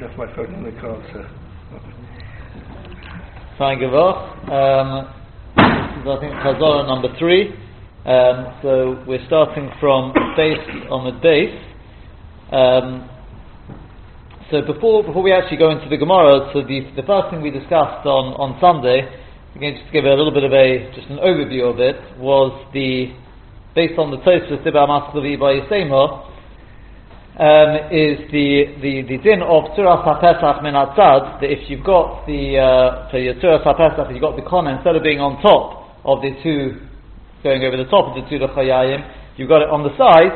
[0.00, 1.00] Left my phone in the car.
[3.56, 4.52] Fine, Gavach.
[4.52, 5.08] Um,
[5.56, 7.48] this is, I think, Chazorah number three.
[8.04, 11.56] Um, so we're starting from base on the base.
[12.52, 13.08] Um,
[14.50, 17.50] so before before we actually go into the Gemara, so the the first thing we
[17.50, 19.08] discussed on, on Sunday,
[19.56, 22.52] again just to give a little bit of a just an overview of it, was
[22.74, 23.16] the
[23.74, 26.35] based on the Tosfos Dibba Maslavi by Yisema,
[27.36, 32.56] um, is the, the, the din of Tzuras HaPesach min that if you've got the,
[32.56, 36.24] uh, so your Tzuras HaPesach, you've got the Kona, instead of being on top of
[36.24, 36.80] the two,
[37.44, 39.04] going over the top of the two Chayayim,
[39.36, 40.32] you've got it on the side.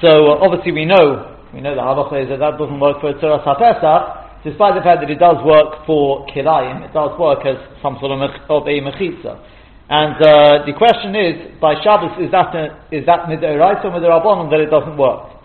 [0.00, 3.12] So uh, obviously we know we know the halacha is that that doesn't work for
[3.12, 7.60] Tzuras HaPesach, despite the fact that it does work for Kilayim, it does work as
[7.84, 9.44] some sort of, of a Mechitza.
[9.88, 14.50] And uh, the question is, by Shabbos, is that, a, is that Midoraisa or Midorabonon
[14.50, 15.35] that it doesn't work?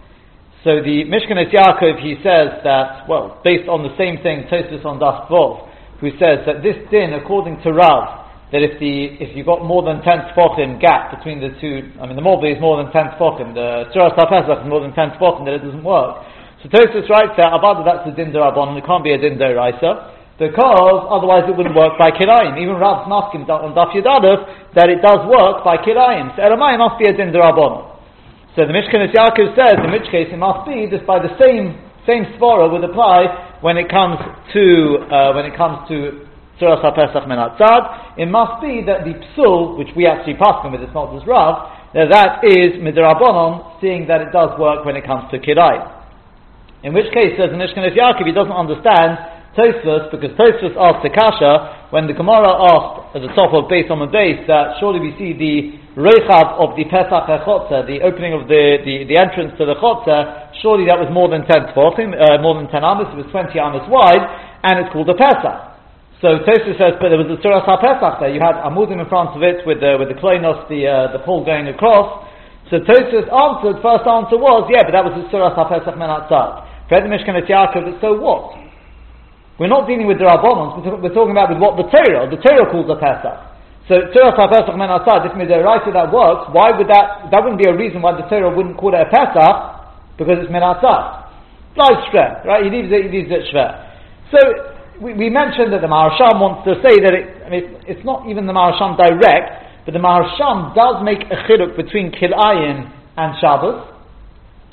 [0.62, 5.02] So the Mishkanes Yaakov, he says that, well, based on the same thing, Tosus on
[5.02, 5.66] Das Vov,
[5.98, 8.22] who says that this din, according to Rav,
[8.54, 12.06] that if the if you got more than ten tefachim gap between the two, I
[12.06, 15.10] mean the Morbi is more than ten tefachim, the Tzuras HaPesach is more than ten
[15.18, 16.30] tefachim, that it doesn't work.
[16.62, 20.14] So Tosus writes that Abada that's a din derabon, it can't be a din deraisa
[20.38, 22.58] because otherwise it wouldn't work by kilayim.
[22.62, 26.36] Even Rav's masking on Daf Yudadav that it does work by kilayim.
[26.38, 27.91] So Elamai must be a din derabon.
[28.56, 31.32] So the Mishkan Mishkanis Yaakov says, in which case it must be just by the
[31.40, 34.20] same same svara would apply when it comes
[34.52, 36.28] to uh, when it comes to
[36.60, 37.26] Tzuras HaPesach
[38.18, 41.26] it must be that the psul, which we actually pass them with, it's not just
[41.26, 45.82] Rav, that, that is Midrabanon, seeing that it does work when it comes to Kirai.
[46.84, 49.18] In which case, says the Mishkanis Yaakov, he doesn't understand
[49.52, 53.92] Tosfos, because Tosfos asked the Kasha, when the Gemara asked at the top of base
[53.92, 58.32] on the base, that surely we see the Reichav of the Pesach HaChotza, the opening
[58.32, 62.16] of the, the, the entrance to the Chotza, surely that was more than 10 tefachim,
[62.16, 64.24] uh, more than 10 amas, it was 20 amas wide,
[64.64, 65.72] and it's called a Pesach.
[66.24, 68.32] So Tosfos says, but there was a Tzuras HaPesach there.
[68.32, 71.20] You had Amudim in front of it with the with the klonos, the uh, the
[71.26, 72.30] pole going across.
[72.70, 73.82] So Tosfos answered.
[73.82, 76.62] First answer was, yeah, but that was the Tzuras HaPesach men outside.
[76.88, 77.42] Fred Mishkan.
[78.06, 78.61] So what?
[79.62, 80.82] We're not dealing with the Rabbanons.
[80.82, 82.26] We're, we're talking about with what the Torah.
[82.26, 83.38] The Torah calls a Pesach.
[83.86, 85.22] So Tzuras HaPesach men outside.
[85.22, 87.30] If midiraisa that works, why would that?
[87.30, 90.50] That wouldn't be a reason why the Torah wouldn't call it a Pesach because it's
[90.50, 91.30] men outside.
[91.78, 92.66] Lies shver, right?
[92.66, 93.06] He leaves it.
[93.06, 93.70] He leaves it shver.
[94.34, 94.40] So
[94.98, 98.26] we, we, mentioned that the Maharsham wants to say that it, I mean, it's not
[98.26, 103.86] even the Maharsham direct, but the Maharsham does make a chiluk between Kilayim and Shabbos.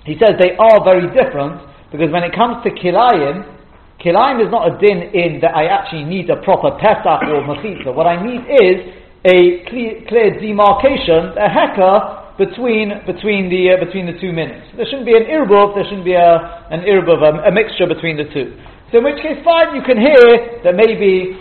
[0.08, 1.60] He says they are very different
[1.92, 3.57] because when it comes to Kilayim,
[3.98, 7.90] Kilayim is not a din in that I actually need a proper Pesach or Mechitza.
[7.90, 8.78] What I need is
[9.26, 14.70] a clear, clear demarcation, a heka between between the uh, between the two minutes.
[14.78, 15.74] There shouldn't be an irbuv.
[15.74, 16.38] There shouldn't be a,
[16.70, 18.54] an irbuv, a, a mixture between the two.
[18.94, 21.34] So in which case, fine, you can hear that maybe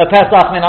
[0.00, 0.64] a Pesach min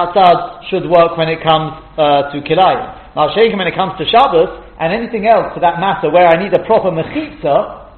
[0.67, 3.15] should work when it comes uh, to Kilayim.
[3.15, 6.53] Now, when it comes to Shabbos, and anything else for that matter, where I need
[6.53, 7.88] a proper Mechitza,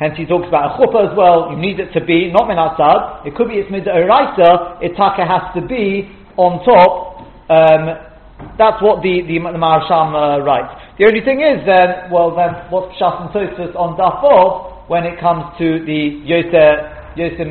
[0.00, 2.56] hence he talks about a chuppah as well, you need it to be, not min
[2.56, 6.08] Atzad, it could be it's Midoraisa, it taka has to be
[6.40, 7.20] on top,
[7.52, 8.08] um,
[8.56, 10.72] that's what the, the, the Maharsham uh, writes.
[10.96, 15.20] The only thing is then, well then, what's Pshat and Tosfos on Dafov when it
[15.20, 17.44] comes to the Yosef Yosef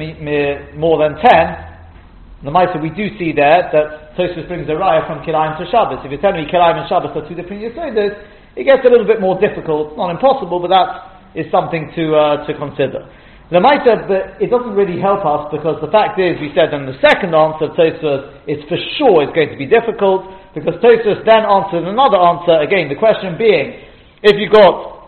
[0.73, 5.21] more than 10, the Maisa we do see there that Tosfos brings a raya from
[5.21, 6.01] Kilayim to Shabbos.
[6.01, 8.17] If you're telling me Kilayim and Shabbos are two different Yesodis,
[8.55, 9.95] it gets a little bit more difficult.
[9.97, 13.05] Not impossible, but that is something to, uh, to consider.
[13.49, 16.85] The Maita, but it doesn't really help us because the fact is, we said in
[16.85, 21.49] the second answer, Tosfos, it's for sure it's going to be difficult because Tosfos then
[21.49, 22.61] answered another answer.
[22.61, 23.81] Again, the question being,
[24.21, 24.99] if you got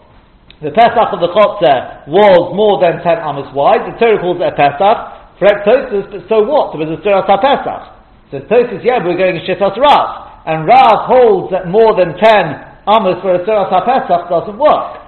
[0.61, 3.81] the Pesach of the Chotzer was more than 10 amas wide.
[3.81, 4.97] The Torah calls it a Pesach.
[5.41, 6.77] Correct Tosus, but so what?
[6.77, 8.29] There was a Tzuras HaPesach.
[8.29, 10.45] So Tosus, yeah, we're going to Shittas Rav.
[10.45, 15.00] And Rav holds that more than 10 amas for a Tzuras HaPesach doesn't work.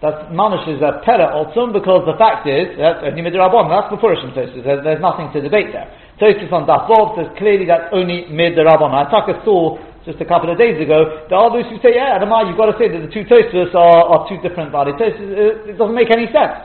[0.00, 4.16] That's Manish is a Pera Otzum because the fact is, that's only Midrabon, that's before
[4.16, 4.64] Rishon Tosus.
[4.64, 5.92] There's, there's nothing to debate there.
[6.16, 8.96] Tosus on Daf says clearly that's only Midrabon.
[8.96, 11.92] I took a saw just a couple of days ago, there are those who say,
[11.92, 14.92] yeah, Adamah, you've got to say that the two Tosfos are, are two different body
[14.96, 15.20] Tosfos.
[15.20, 16.56] Uh, it doesn't make any sense.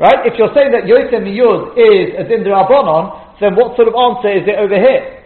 [0.00, 0.24] Right?
[0.24, 4.32] If you're saying that Yosef Miyud is a Din Rabbanon, then what sort of answer
[4.32, 5.20] is it over here?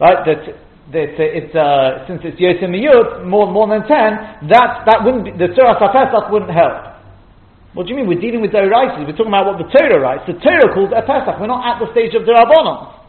[0.00, 0.18] Right?
[0.24, 0.40] That,
[0.90, 5.30] that it's, uh, since it's Yosef Miyud, more, more than 10, that, that wouldn't be,
[5.30, 6.92] the Surah Pesach wouldn't help.
[7.72, 8.10] What do you mean?
[8.10, 10.28] We're dealing with the We're talking about what the Torah writes.
[10.28, 11.40] The Torah calls it a Pesach.
[11.40, 13.00] We're not at the stage of the Rabbanon.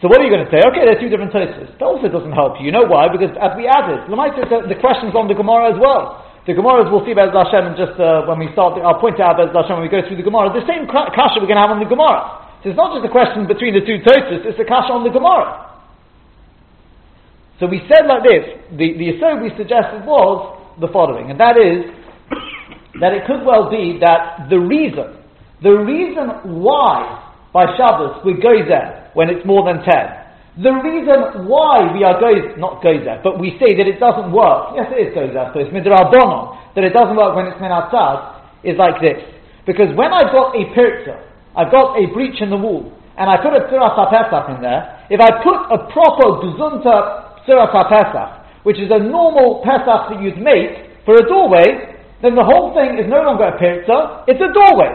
[0.00, 0.64] So what are you going to say?
[0.64, 1.78] Okay, there are two different Tosfos.
[1.78, 2.66] That also doesn't help you.
[2.66, 3.12] You know why?
[3.12, 6.26] Because as we added, the, the question's on the Gemara as well.
[6.42, 9.38] The Gemara, we'll see Bez Hashem and just uh, when we start, I'll point out
[9.38, 10.50] Bez Hashem when we go through the Gemara.
[10.50, 12.50] The same kasha we're going to have on the Gemara.
[12.64, 15.14] So it's not just a question between the two Tosus, it's a kasha on the
[15.14, 15.71] Gemara.
[17.62, 18.42] So we said like this,
[18.74, 20.50] the, the assumption we suggested was
[20.82, 21.86] the following, and that is
[22.98, 25.22] that it could well be that the reason,
[25.62, 27.06] the reason why
[27.54, 32.18] by Shabbos we go there when it's more than 10, the reason why we are
[32.18, 35.30] goes, not goes there, but we say that it doesn't work, yes it is goes
[35.30, 39.22] there, so it's midrabanon, that it doesn't work when it's menatzad, is like this.
[39.70, 41.14] Because when I've got a pirza,
[41.54, 45.22] I've got a breach in the wall, and I put a pesach in there, if
[45.22, 51.02] I put a proper gzunta Surat HaPesach, which is a normal Pesach that you'd make
[51.04, 54.94] for a doorway, then the whole thing is no longer a pizza, it's a doorway.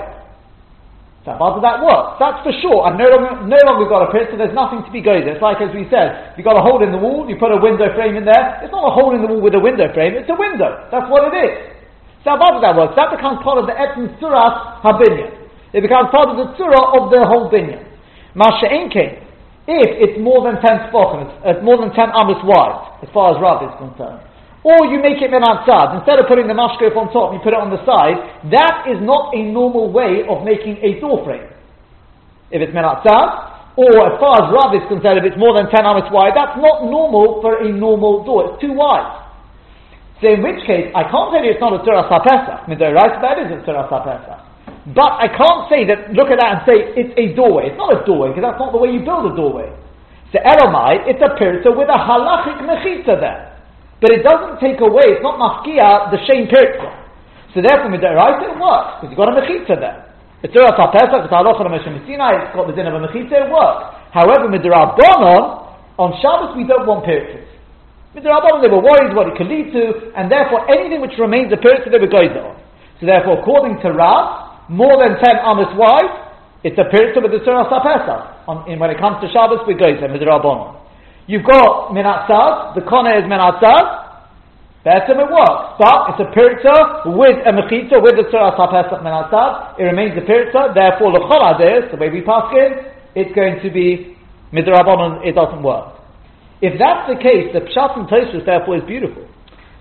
[1.28, 2.16] So how does that work?
[2.24, 2.88] That's for sure.
[2.88, 5.28] I've no longer, no longer got a pizza, there's nothing to be goes.
[5.28, 7.60] It's like as we said, you've got a hole in the wall, you put a
[7.60, 10.16] window frame in there, it's not a hole in the wall with a window frame,
[10.16, 10.88] it's a window.
[10.88, 11.52] That's what it is.
[12.24, 12.96] So how does that work?
[12.96, 15.38] That becomes part of the Etzim Surat HaBinyan.
[15.76, 17.84] It becomes part of the Surah of the whole Binyan.
[18.36, 18.72] Masha
[19.68, 23.38] if it's more than 10 tefachim, it's, more than 10 amas wide, as far as
[23.44, 24.24] Rav is concerned.
[24.64, 27.60] Or you make it min instead of putting the mashkef on top, you put it
[27.60, 28.16] on the side,
[28.52, 31.52] that is not a normal way of making a door frame.
[32.48, 35.84] If it's min or as far as Rav is concerned, if it's more than 10
[35.84, 39.28] amas wide, that's not normal for a normal door, it's too wide.
[40.24, 43.13] So in which case, I can't tell you it's not a Torah Sapesach, right?
[43.22, 44.47] That is a Torah Sapesach.
[44.95, 47.75] But I can't say that, look at that and say it's a doorway.
[47.75, 49.68] It's not a doorway, because that's not the way you build a doorway.
[50.31, 53.51] So Elamai, it's a pirta with a halachic mechita there.
[54.00, 56.88] But it doesn't take away, it's not mafkia, the shame pirta.
[57.51, 60.07] So therefore, right, it works, because you've got a mechita there.
[60.39, 63.84] It's a pesach, it's halacha it's got the din of a mechita, it works.
[64.16, 65.68] However, rabbanon,
[66.00, 67.44] on Shabbos we don't want pirtas.
[68.16, 71.60] Rabbanon, they were worried what it could lead to, and therefore anything which remains a
[71.60, 72.56] pirta, they were going on.
[73.01, 76.28] So therefore, according to Rav, more than 10 amas wide,
[76.64, 78.48] it's a pirta with the Surah Sapesa.
[78.48, 80.75] When it comes to Shabbos, we go to Midrabon.
[81.28, 84.08] You've got Minatzad, the Kona is Minatzad,
[84.84, 85.75] better it works.
[85.80, 90.22] But it's a pirta with a mechita, with the Surah Sapesa Minatzad, it remains a
[90.22, 94.18] pirta, therefore the Choladis, the way we pass it, it's going to be
[94.52, 95.96] Midrabon, it doesn't work.
[96.62, 99.28] If that's the case, the Pshat and Tosfos therefore is beautiful.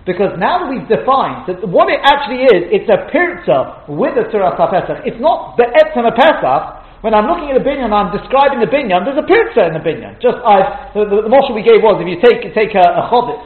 [0.07, 4.23] Because now that we've defined that what it actually is, it's a pirza with a
[4.31, 5.03] Surah Pesach.
[5.03, 6.63] It's not the Etzem Pesach.
[7.03, 9.83] When I'm looking at a binyan, I'm describing the binyan, there's a pirza in the
[9.83, 10.15] binyan.
[10.23, 13.43] Just I, the, the, the we gave was if you take, take a, a chovis,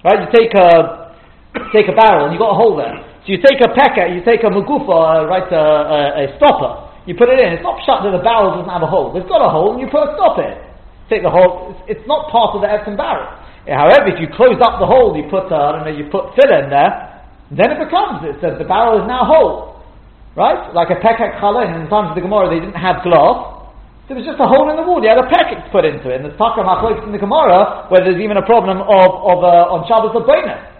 [0.00, 1.12] right, you take a,
[1.70, 2.96] take a barrel and you've got a hole there.
[3.28, 6.88] So you take a pekah, you take a mugufa, uh, right, a, a, a, stopper,
[7.04, 7.60] you put it in.
[7.60, 9.12] It's not shut that the barrel doesn't have a hole.
[9.12, 10.58] It's got a hole and you put a stopper in.
[11.12, 13.28] Take the hole, it's, it's not part of the Etzem barrel.
[13.68, 16.32] However, if you close up the hole, you put, uh, I don't know, you put
[16.32, 17.20] fill in there,
[17.52, 19.82] then it becomes, it says the barrel is now whole.
[20.38, 20.72] Right?
[20.72, 23.60] Like a pekek chalin, in the times of the Gemara, they didn't have glass.
[24.06, 26.22] There was just a hole in the wall, you had a pekek put into it.
[26.22, 29.74] And there's taka machlokes in the Gemara, where there's even a problem of, of uh,
[29.74, 30.70] on Shabbos of Bainah.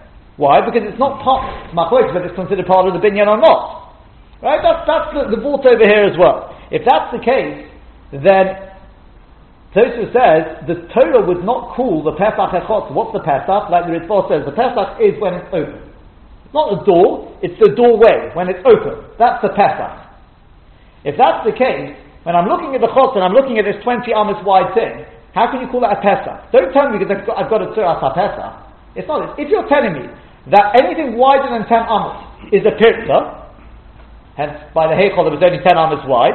[0.41, 0.65] Why?
[0.65, 1.45] Because it's not part
[1.77, 3.93] machlokes, but it's considered part of the binyan or not.
[4.41, 4.63] Right?
[4.65, 6.57] That's, that's the, the vault over here as well.
[6.73, 7.69] If that's the case,
[8.15, 8.71] then
[9.71, 12.91] Tosfos says the Torah would not call the Pesach Echot.
[12.91, 13.71] What's the Pesach?
[13.71, 15.79] Like the Ritva says, the Pesach is when it's open.
[16.43, 19.07] It's not the door, it's the doorway when it's open.
[19.15, 19.95] That's the Pesach.
[21.07, 21.95] If that's the case,
[22.27, 25.07] when I'm looking at the Chotz and I'm looking at this 20 amas wide thing,
[25.39, 26.51] how can you call that a Pesach?
[26.51, 28.53] Don't tell me because I've got, I've got a Tzurah Pesach.
[28.99, 29.47] It's not this.
[29.47, 30.11] If you're telling me
[30.51, 33.55] that anything wider than 10 amas is a Pirza,
[34.35, 36.35] hence by the Heichol it was only 10 amas wide,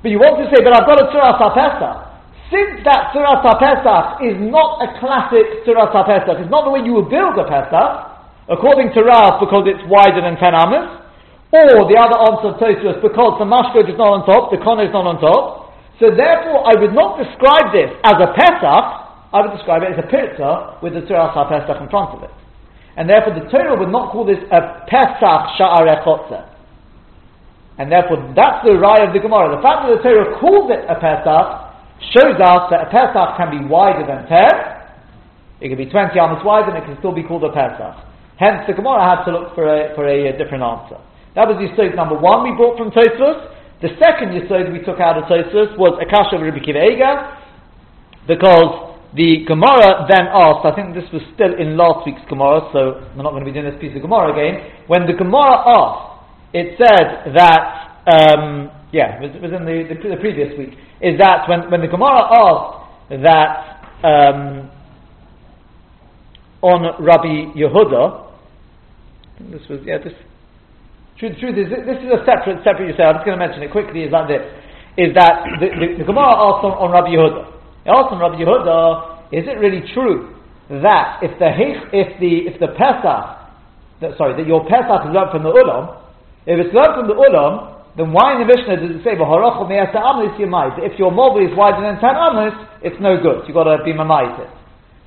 [0.00, 1.96] but you want to say, but I've got a Surah Pesach.
[2.48, 6.96] Since that Surah Pesach is not a classic Surah Pesach, it's not the way you
[6.98, 7.90] would build a Pesach,
[8.48, 10.88] according to Rav, because it's wider than 10 amas,
[11.52, 14.88] or the other answer of Tosfos, because the mashkot is not on top, the kona
[14.88, 15.70] is not on top.
[16.00, 18.86] So therefore, I would not describe this as a Pesach,
[19.30, 22.34] I would describe it as a Pirza with the Surah Pesach in front of it.
[22.96, 26.42] And therefore, the Torah would not call this a Pesach Sha'areh Chotzeh.
[27.78, 29.56] And therefore, that's the raya of the Gemara.
[29.56, 31.46] The fact that the Torah calls it a Pesach
[32.16, 34.80] shows us that a Pesach can be wider than 10.
[35.60, 38.08] It can be 20 amas wide and it can still be called a Pesach.
[38.40, 40.96] Hence, the Gemara had to look for a, for a, a different answer.
[41.36, 43.52] That was Yisod number one we brought from Tosfos.
[43.84, 47.14] The second Yisod we took out of Tosfos was Akasha of Rabbi Eger,
[48.26, 53.04] because the Gemara then asked, I think this was still in last week's Gemara, so
[53.14, 54.86] we're not going to be doing this piece of Gemara again.
[54.86, 56.09] When the Gemara asked,
[56.52, 61.18] it said that, um, yeah, it was, was in the, the, the, previous week, is
[61.18, 63.50] that when, when the Gemara asked that
[64.02, 64.70] um,
[66.62, 68.26] on Rabbi Yehuda,
[69.50, 70.12] this was, yeah, this,
[71.18, 73.62] truth, truth is, this is a separate, separate you say, I'm just going to mention
[73.62, 74.42] it quickly, is like this,
[74.98, 77.46] is that the, the, the Gemara asked on, on Rabbi Yehuda,
[77.86, 80.34] it asked on Rabbi Yehuda, is it really true
[80.68, 81.46] that if the,
[81.94, 83.38] if the, if the Pesach,
[84.02, 85.99] that, sorry, that your Pesach is learned from the Ulam,
[86.46, 90.94] if it's learned from the Ulam, then why in the Mishnah does it say, if
[90.98, 93.44] your mobile is wider than 10 amas, it's no good.
[93.44, 94.48] You've got to be mamaited.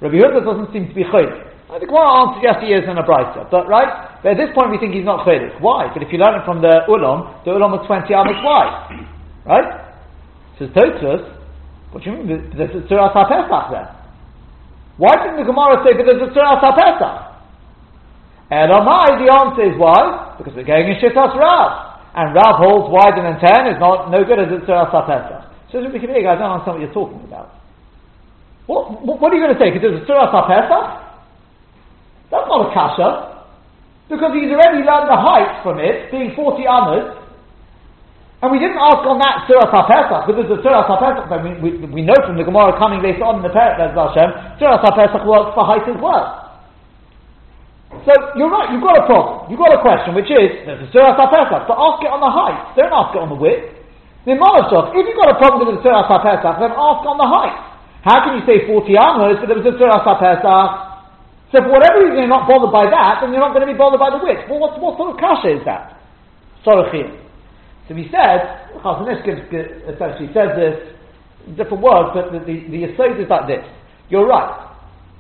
[0.04, 1.48] Rabbi Yehuda doesn't seem to be chaylik.
[1.72, 4.22] I think one answer yes he is in a brisa, but right?
[4.22, 5.58] But at this point we think he's not chaylik.
[5.58, 5.90] Why?
[5.90, 9.10] But if you learn it from the ulam, the ulam was 20 amas wide.
[9.48, 9.70] Right?
[10.60, 11.24] Says Totus,
[11.90, 12.54] what do you mean?
[12.54, 13.90] There's a Tzuras HaPesach there.
[14.98, 17.33] Why didn't the Gemara say, but there's a Tzuras HaPesach?
[18.54, 20.38] And Amai, the answer is why?
[20.38, 21.72] Because we're going in Shittas Rav.
[22.14, 25.74] And Rav holds wider than 10 is not no good as it's uh, Tzuras HaPesach.
[25.74, 27.50] So we can I don't understand what you're talking about.
[28.70, 29.74] What, what, are you going to say?
[29.74, 30.86] Because it's a Tzuras HaPesach?
[32.30, 33.10] That's not a kasha.
[34.06, 37.10] Because he's already learned the height from it, being 40 amas.
[38.46, 42.02] And we didn't ask on that Tzuras HaPesach, because the Tzuras HaPesach, we, we, we
[42.06, 45.66] know from the Gemara coming later on in the Perek, Hashem, Tzuras HaPesach works for
[45.66, 46.43] height as well.
[48.04, 49.48] So you're right, you've got a problem.
[49.48, 52.34] You've got a question, which is, there's a Surah HaPesach, so ask it on the
[52.34, 52.74] height.
[52.74, 53.70] Don't ask it on the width.
[54.26, 57.30] The Malashov, if you've got a problem with the Surah HaPesach, then ask on the
[57.30, 57.56] height.
[58.04, 60.70] How can you say 40 amos, but there was a Surah HaPesach?
[61.54, 63.78] So for whatever reason you're not bothered by that, then you're not going to be
[63.78, 64.50] bothered by the width.
[64.50, 66.02] Well, what, what sort of kasha is that?
[66.66, 67.14] Sorachim.
[67.88, 69.22] So he said, Chazon Ish
[69.86, 70.76] essentially says this,
[71.56, 73.64] different words, but the, the, the is like this.
[74.10, 74.73] You're right.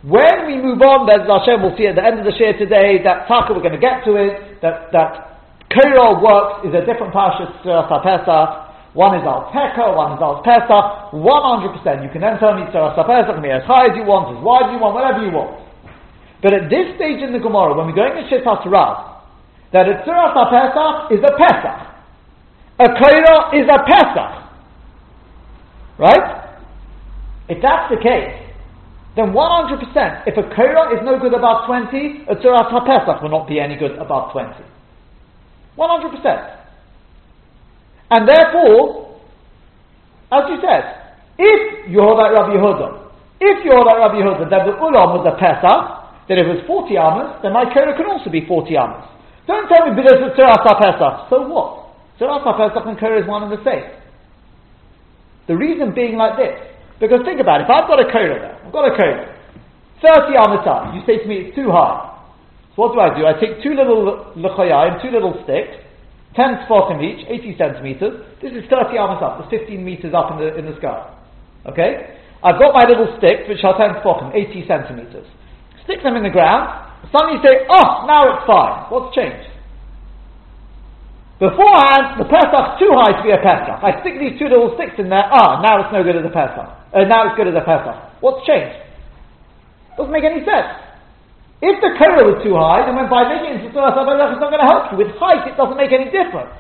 [0.04, 3.00] When we move on, then Hashem will see at the end of the share today
[3.08, 5.40] that Taka, we're going to get to it, that, that
[5.72, 8.50] Korah works is a different parsha to Pesach.
[9.00, 11.16] One is Al Pekah, one is Al Pesach.
[11.16, 12.04] 100%.
[12.04, 14.44] You can then tell me Surah Pesach can be as high as you want, as
[14.44, 15.64] wide as you want, whatever you want.
[16.44, 19.24] But at this stage in the Gemara, when we're going to Shittas Rav,
[19.72, 21.80] that a Surah is a Pesach.
[22.84, 24.32] A Korah is a Pesach.
[25.96, 26.28] Right?
[27.48, 28.43] If that's the case,
[29.16, 33.48] then 100%, if a Korah is no good above 20, a Tzuras HaPesach will not
[33.48, 34.50] be any good above 20.
[35.78, 36.64] 100%.
[38.10, 39.20] And therefore,
[40.34, 43.06] as you said, if you hold that Rabbi Yehuda,
[43.42, 46.66] if you hold that Rabbi Yehuda that the Ulam was a Pesach, that it was
[46.66, 49.06] 40 amas, then my Korah can also be 40 amas.
[49.46, 51.30] Don't tell me because it's Tzuras HaPesach.
[51.30, 51.94] So what?
[52.18, 53.86] Tzuras HaPesach and Korah is one and the same.
[55.46, 56.73] The reason being like this,
[57.04, 59.28] because think about it, if I've got a there, I've got a Korah,
[60.00, 62.16] 30 amatah, you say to me it's too high.
[62.72, 63.28] So what do I do?
[63.28, 65.84] I take two little lechayim, two little sticks,
[66.40, 68.24] 10 tefachim each, 80 centimeters.
[68.40, 71.12] This is 30 amatah, that's 15 meters up in the, in the sky.
[71.68, 72.24] Okay?
[72.40, 75.28] I've got my little sticks, which are 10 tefachim, 80 centimeters.
[75.84, 76.72] Stick them in the ground,
[77.12, 78.88] suddenly say, oh, now it's fine.
[78.88, 79.52] What's changed?
[81.44, 83.84] Beforehand, the Pesach's too high to be a Pesach.
[83.84, 86.32] I stick these two little sticks in there, ah, now it's no good as a
[86.32, 86.83] Pesach.
[86.94, 88.22] Uh, now it's good as a Pesach.
[88.22, 88.78] What's changed?
[89.98, 90.78] Doesn't make any sense.
[91.64, 94.52] If the Korah was too high, then when by making it into Surah it's not
[94.54, 95.02] going to help you.
[95.02, 96.54] With height, it doesn't make any difference.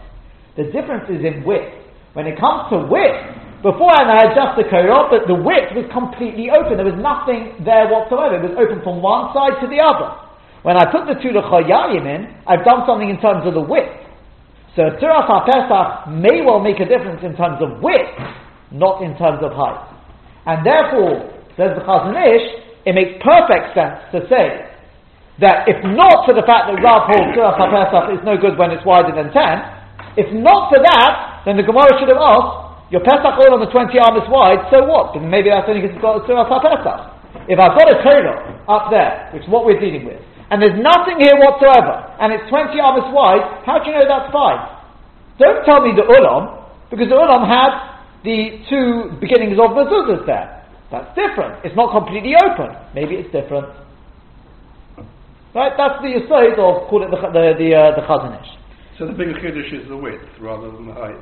[0.57, 1.69] The difference is in width.
[2.17, 3.19] When it comes to width,
[3.61, 6.81] beforehand I had just the Korah, but the width was completely open.
[6.81, 8.41] There was nothing there whatsoever.
[8.41, 10.17] It was open from one side to the other.
[10.65, 14.01] When I put the two Lechayayim in, I've done something in terms of the width.
[14.79, 18.17] So Tzuras HaPesach may well make a difference in terms of width,
[18.71, 19.92] not in terms of height.
[20.45, 22.47] And therefore, says the Chazon Ish,
[22.83, 24.67] it makes perfect sense to say
[25.39, 28.85] that if not for the fact that Rav holds HaPesach is no good when it's
[28.85, 33.33] wider than 10, if not for that, then the Gemara should have asked, your Pesach
[33.41, 35.15] oil on the 20 arm is wide, so what?
[35.15, 37.49] Because maybe that's only because it's got a HaPesach.
[37.49, 40.21] If I've got a Korah up there, which is what we're dealing with,
[40.53, 44.29] and there's nothing here whatsoever, and it's 20 arms wide, how do you know that's
[44.29, 44.61] fine?
[45.41, 46.61] Don't tell me the Ulam,
[46.93, 47.92] because the Ulam had
[48.23, 50.63] the two beginnings of mezuzahs there.
[50.91, 51.63] That's different.
[51.65, 52.75] It's not completely open.
[52.93, 53.67] Maybe it's different.
[55.53, 55.73] Right?
[55.77, 58.51] That's the aside of call it the the the, uh, the Chazon Ish.
[58.97, 61.17] So the bigger chiddush is the width rather than the height.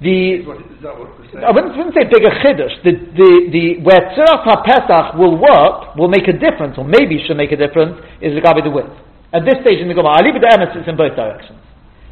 [0.00, 1.10] The, is, what, is that what?
[1.42, 2.70] I wouldn't, wouldn't say bigger chiddush.
[2.86, 7.36] The, the, the, where Tzuras HaPesach will work, will make a difference, or maybe should
[7.36, 8.94] make a difference, is regarding the width.
[9.34, 11.58] At this stage in the Gemara, I leave it to Emes, it's in both directions.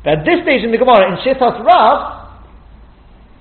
[0.02, 2.25] But at this stage in the Gemara, in Shittas Rav,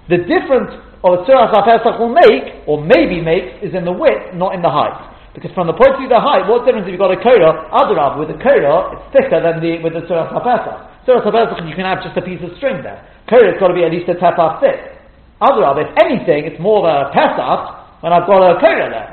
[0.10, 4.34] the difference of a Tzuras HaPesach will make, or maybe makes, is in the width,
[4.34, 4.94] not in the height.
[5.34, 7.20] Because from the point of view of the height, what difference if you've got a
[7.20, 7.68] Korah?
[7.76, 11.04] Adarab, with a Korah, it's thicker than the, with the Tzuras HaPesach.
[11.04, 13.04] Tzuras HaPesach, you can have just a piece of string there.
[13.28, 14.96] Korah, it's got to be at least a tefah thick.
[15.44, 19.12] Adarab, if anything, it's more of a Pesach when I've got a Korah there.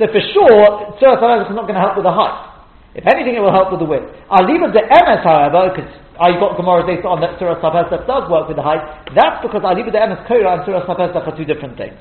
[0.00, 2.47] So for sure, Tzuras HaPesach is not going to help with the height.
[2.96, 4.08] If anything, it will help with the width.
[4.32, 8.48] Aliba de MS, however, because I've got Gemara based on that Surah Sapesach does work
[8.48, 8.82] with the height.
[9.14, 11.98] That's because Aliba de MS Korah and Surah Sapesach are two different things.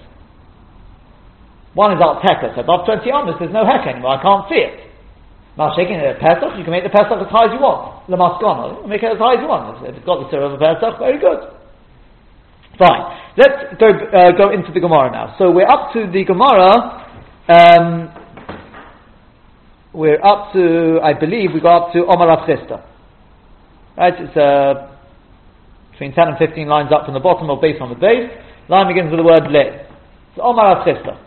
[1.78, 4.90] One is Heka, so above 20 amas, there's no Heka anymore, I can't see it.
[5.62, 8.10] Now, shaking it at Pesach, you can make the Pesach as high as you want.
[8.10, 9.78] The Maskana, make it as high as you want.
[9.86, 11.38] If it's got the Surah of a Pesach, very good.
[12.82, 13.06] Fine.
[13.38, 15.38] Let's go, uh, go into the Gemara now.
[15.38, 17.06] So we're up to the Gemara,
[17.50, 18.10] um,
[19.98, 22.86] we're up to, I believe, we got up to Omar Chisda.
[23.98, 24.94] Right, it's uh,
[25.92, 28.30] between 10 and 15 lines up from the bottom or base on the base.
[28.70, 29.90] Line begins with the word le.
[30.36, 31.18] So Omar Chisda.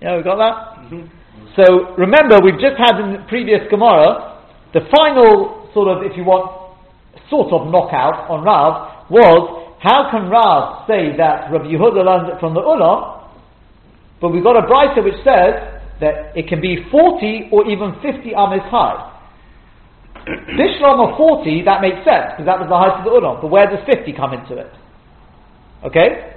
[0.00, 0.56] Yeah, we got that?
[0.88, 1.04] Mm-hmm.
[1.60, 4.40] So remember, we've just had in the previous Gemara,
[4.72, 6.72] the final sort of, if you want,
[7.28, 12.40] sort of knockout on Rav was, how can Rav say that Rabbi Yehuda learns it
[12.40, 13.28] from the Ulam,
[14.22, 18.34] but we've got a Brisa which says that it can be 40 or even 50
[18.34, 19.12] amis high.
[20.58, 23.42] Bishlam of 40, that makes sense, because that was the height of the Ulam.
[23.42, 24.72] But where does 50 come into it?
[25.84, 26.34] Okay?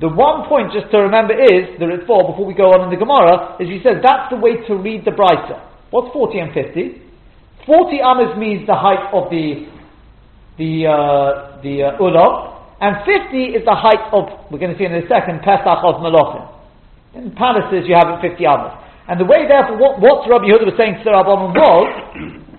[0.00, 2.98] The one point just to remember is, the Ritva, before we go on in the
[2.98, 5.62] Gemara, is he says that's the way to read the Brisa.
[5.94, 7.02] What's 40 and 50?
[7.66, 9.70] 40 amas means the height of the
[10.58, 14.84] the uh, the uh, Ulam, and 50 is the height of, we're going to see
[14.84, 16.50] in a second, Pesach of Malachim.
[17.14, 18.74] In palaces you have it 50 amas.
[19.10, 21.90] And the way therefore, what, what Rabbi Yehuda was saying to the Rabbanon was,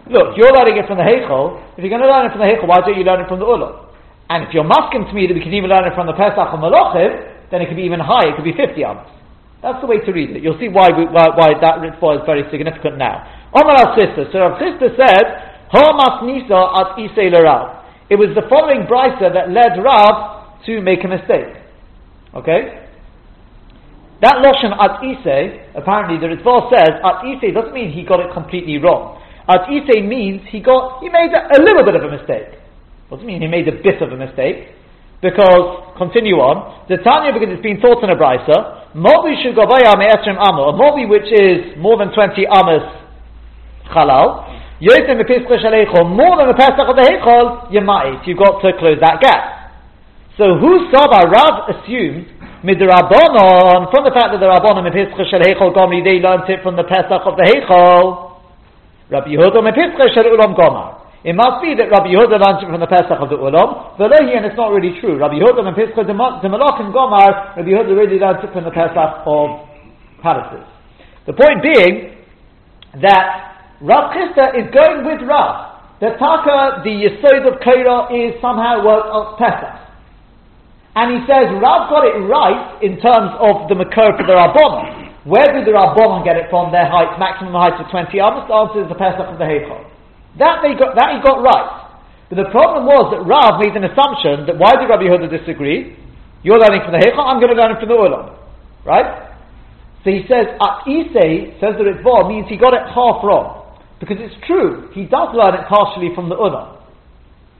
[0.16, 2.50] look, you're learning it from the Heichel, if you're going to learn it from the
[2.50, 3.84] Heichel, why don't you learn it from the Ulam?
[4.28, 6.52] And if you're masking to me that we can even learn it from the Pesach
[6.52, 7.16] of Malachim,
[7.52, 9.08] then it could be even higher, it could be 50 amas.
[9.64, 10.44] That's the way to read it.
[10.44, 13.24] You'll see why, we, why, why that ritva is very significant now.
[13.56, 14.28] Omar al sister.
[14.36, 15.26] So Rav Chisda said,
[15.72, 17.86] Hamas Nisa at Rav.
[18.10, 21.56] It was the following brisa that led Rav to make a mistake.
[22.36, 22.83] Okay?
[24.24, 28.32] That Loshan at Isay, apparently the Ritva says, at Isay doesn't mean he got it
[28.32, 29.20] completely wrong.
[29.52, 32.56] At Isay means he got, he made a, little bit of a mistake.
[33.12, 34.72] Doesn't mean he made a bit of a mistake.
[35.20, 40.40] Because, continue on, the Tanya, because it's been taught in a Brisa, Mobi Shugavaya Me'esrim
[40.40, 42.88] Amo, a Mobi which is more than 20 Amos
[43.92, 44.48] Chalal,
[44.80, 49.00] Yosem Mepischa Shaleichol, more than the Pesach of the Heichol, Yemait, you've got to close
[49.04, 49.76] that gap.
[50.40, 56.00] So who Saba Rav assumed from the fact that the Rabbanon Mepischa Shel Heichol Gomri
[56.00, 58.40] they learned it from the Pesach of the Heichol.
[59.12, 61.04] Rabbi Yehuda Mepischa Shel Ulam Gomar.
[61.28, 64.00] It must be that Rabbi Yehuda learned it from the Pesach of the Ulam.
[64.00, 65.20] V'lehi, and it's not really true.
[65.20, 67.60] Rabbi Yehuda Mepischa Demalach and Gomar.
[67.60, 69.68] Rabbi Yehuda really learned it from the Pesach of
[70.24, 70.64] palaces.
[71.28, 72.16] The point being
[73.04, 76.00] that Rav Chisda is going with Rav.
[76.00, 79.83] The Taka, the Yesod of Korah is somehow work of Pesach.
[80.94, 85.26] And he says Rav got it right in terms of the Makor for the Rabbanon.
[85.26, 86.70] Where did the Rabbanon get it from?
[86.70, 88.46] Their height, maximum height of 20 amas.
[88.46, 89.82] The answer is the Pesach of the Heichal.
[90.38, 91.70] That, that he got right.
[92.30, 95.98] But the problem was that Rav made an assumption that why did Rabbi Yehuda disagree?
[96.46, 98.38] You're learning from the Heichal, I'm going to learn from the Ulam.
[98.86, 99.34] Right?
[100.04, 103.64] So he says, At Isay, says the Ritva, means he got it half wrong.
[104.00, 106.84] Because it's true, he does learn it partially from the Ulam.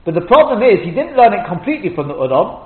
[0.04, 2.63] But the problem is, he didn't learn it completely from the Ulam.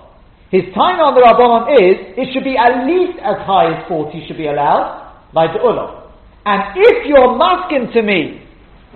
[0.48, 4.24] His time on the Rabbanon is, it should be at least as high as 40
[4.24, 6.08] should be allowed, like the Ulam.
[6.48, 8.40] And if you're masking to me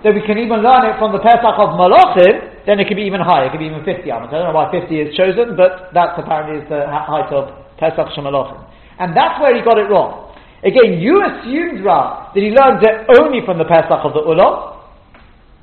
[0.01, 3.05] that we can even learn it from the Pesach of Malachim, then it can be
[3.05, 4.33] even higher, it can be even 50 amas.
[4.33, 8.17] I don't know why 50 is chosen, but that's apparently is the height of Pesach
[8.17, 8.57] Shemalachim.
[8.97, 10.33] And that's where he got it wrong.
[10.65, 14.81] Again, you assumed, Ra, that he learned it only from the Pesach of the Ulam,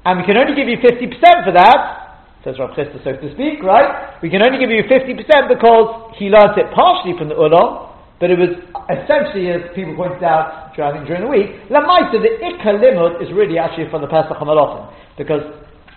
[0.06, 1.99] and we can only give you 50% for that,
[2.44, 4.16] says Rav Chisda, so to speak, right?
[4.22, 5.16] We can only give you 50%
[5.48, 8.56] because he learnt it partially from the Ulam, but it was
[8.88, 13.60] essentially, as people pointed out during, during the week, Lamaita, the Ikka limud is really
[13.60, 14.88] actually from the Pesach HaMalachim,
[15.20, 15.44] because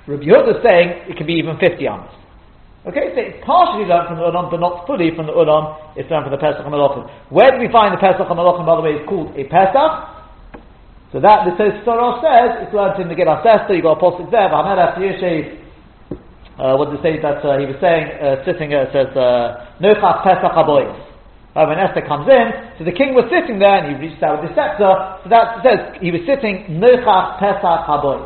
[0.07, 2.11] Rabbi Yehuda is saying it can be even 50 amas.
[2.83, 6.11] Okay, so it's partially learned from the Ulam, but not fully from the Ulam, it's
[6.11, 7.07] learned from the Pesach HaMalachim.
[7.31, 9.91] Where do we find the Pesach HaMalachim, by the way, it's called a Pesach?
[11.15, 11.55] So that, the
[11.87, 15.62] Torah says, it's learned in the Gillah Sester, you've got a postic there, V'hamelech Yeshev,
[16.57, 19.09] uh, what did it say that uh, he was saying, uh, sitting there, it says,
[19.81, 20.85] Nochach Pesach HaBois.
[21.53, 22.45] Uh, when Esther comes in,
[22.77, 24.89] so the king was sitting there and he reached out with the scepter,
[25.21, 28.25] so that says he was sitting Nochach Pesach HaBois.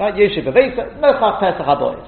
[0.00, 2.00] Right, Yeshiva Vesa, Nochach Pesach HaBois.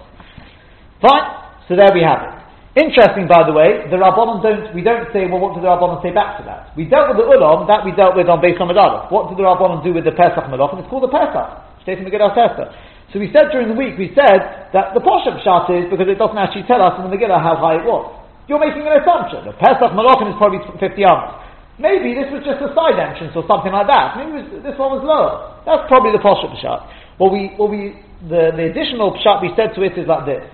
[1.04, 1.28] Fine,
[1.68, 2.36] so there we have it.
[2.76, 6.04] Interesting, by the way, the Rabbanon don't, we don't say, well, what did the Rabbanon
[6.04, 6.76] say back to that?
[6.76, 9.08] We dealt with the Ulam, that we dealt with on Beis Hamadallah.
[9.08, 10.76] What did the Rabbanon do with the Pesach Malach?
[10.76, 11.64] And it's called the Pesach.
[11.84, 12.68] State in the Giddah Esther.
[13.14, 16.18] So we said during the week, we said that the Poshem shot is because it
[16.18, 18.10] doesn't actually tell us in the Megillah how high it was.
[18.50, 19.46] You're making an assumption.
[19.46, 21.42] The Pesach Malachim is probably 50 amas.
[21.78, 24.16] Maybe this was just a side entrance or something like that.
[24.16, 25.60] Maybe was, this one was lower.
[25.66, 26.88] That's probably the Poshet shot.
[27.18, 30.46] What we, what we, the, the additional Pshat we said to it is like this.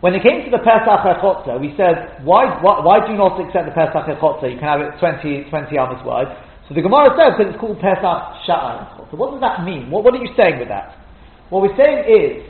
[0.00, 3.36] When it came to the Pesach Echotza, we said, why, why, why do you not
[3.36, 4.48] accept the Pesach Echotza?
[4.48, 6.28] You can have it 20, 20 amas wide.
[6.68, 9.90] So the Gemara says that it's called Pesach Sha'ar So what does that mean?
[9.90, 10.99] What, what are you saying with that?
[11.50, 12.46] What we're saying is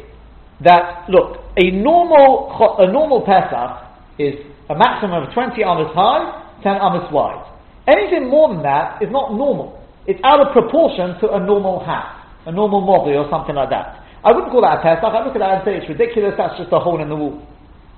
[0.65, 4.37] that, look, a normal, a normal Pesach is
[4.69, 7.43] a maximum of 20 amas high, 10 amas wide.
[7.89, 9.83] Anything more than that is not normal.
[10.07, 14.05] It's out of proportion to a normal hat, a normal model or something like that.
[14.23, 15.03] I wouldn't call that a Pesach.
[15.03, 16.37] I look at that and say it's ridiculous.
[16.37, 17.41] That's just a hole in the wall.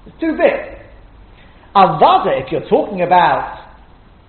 [0.06, 0.78] It's too big.
[1.74, 3.74] Avada, if you're talking about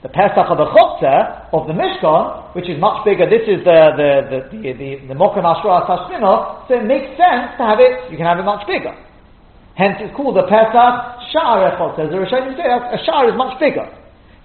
[0.01, 3.79] the Pesach of the Chotzer of the Mishkan, which is much bigger, this is the
[3.97, 8.09] the the the the, the Mokum Ashra Tashmino, so it makes sense to have it.
[8.09, 8.93] You can have it much bigger.
[9.75, 10.93] Hence, it's called the Pesach
[11.33, 12.05] Sha'ar Chotzer.
[12.05, 13.89] The Rishonim say a Sha'ar is much bigger.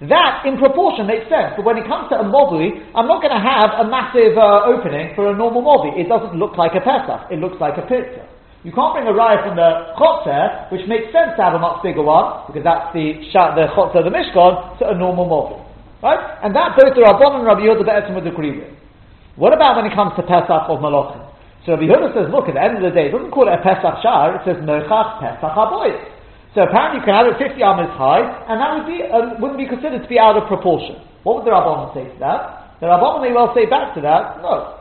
[0.08, 1.58] That, in proportion, makes sense.
[1.58, 4.70] But when it comes to a mobli, I'm not going to have a massive uh,
[4.70, 5.98] opening for a normal mobli.
[5.98, 7.28] It doesn't look like a Pesach.
[7.34, 8.24] It looks like a pizza.
[8.64, 11.82] You can't bring a raya from the chotzer, which makes sense to have a much
[11.82, 15.67] bigger one, because that's the the chotzer, the mishkan, to a normal mobli.
[16.02, 16.22] Right?
[16.46, 18.70] And that both the Rabban and Rabbi Yehuda Be'etzim would agree with.
[19.34, 21.26] What about when it comes to Pesach of Malachim?
[21.66, 23.54] So Rabbi Yehuda says, look, at the end of the day, it doesn't call it
[23.54, 26.18] a Pesach Shar, it says Nochach Pesach Haboyit.
[26.54, 29.60] So apparently you can have it 50 amas high, and that would be, uh, wouldn't
[29.60, 31.02] be considered to be out of proportion.
[31.26, 32.78] What would the Rabbanon say to that?
[32.80, 34.78] The Rabbanon may well say back to that, no.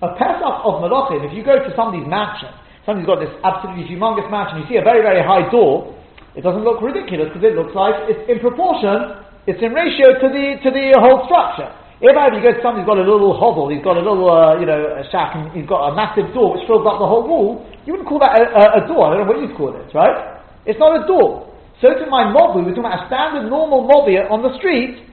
[0.00, 2.50] A Pesach of Malachim, if you go to somebody's mansion,
[2.84, 5.92] somebody's got this absolutely humongous mansion, you see a very, very high door,
[6.34, 10.26] it doesn't look ridiculous because it looks like it's in proportion, it's in ratio to
[10.32, 11.68] the, to the whole structure.
[12.04, 14.66] If you go to somebody's got a little hovel, he's got a little, uh, you
[14.66, 17.64] know, a shack, and he's got a massive door which fills up the whole wall,
[17.88, 19.08] you wouldn't call that a, a, a door.
[19.08, 20.42] I don't know what you'd call it, right?
[20.68, 21.48] It's not a door.
[21.80, 25.04] So to my mobi, we're talking about a standard normal mobi on the street,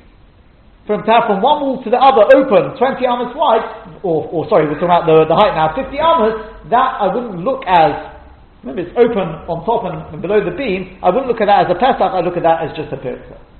[0.87, 3.63] from from one wall to the other open, 20 amas wide,
[4.01, 6.35] or, or sorry, we're talking about the, the height now, 50 amas,
[6.73, 7.93] that I wouldn't look as,
[8.65, 11.67] remember it's open on top and, and below the beam, I wouldn't look at that
[11.67, 13.50] as a Pesach, I look at that as just a Pesach.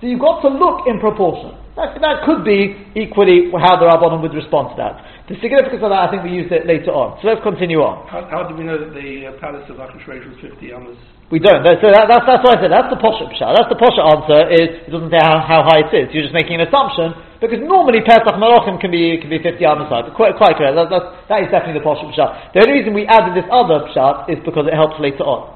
[0.00, 1.56] So you've got to look in proportion.
[1.76, 4.96] That, that could be equally how the Rabbanon would respond to that.
[5.28, 7.20] The significance of that, I think we used it later on.
[7.20, 8.08] So let's continue on.
[8.08, 10.96] How, how do we know that the uh, palace of Achashverosh was 50 amas?
[11.28, 11.66] We don't.
[11.66, 12.70] So that, that's, that's what I said.
[12.70, 13.50] That's the pshat.
[13.58, 14.40] That's the posha answer.
[14.46, 16.06] Is it doesn't say how, how high it is.
[16.14, 19.90] You're just making an assumption because normally Pesach Malachim can be can be 50 amas
[19.90, 20.06] high.
[20.14, 20.78] Quite quite correct.
[20.78, 22.54] That, that's, that is definitely the posha pshat.
[22.54, 25.50] The only reason we added this other pshat is because it helps later on.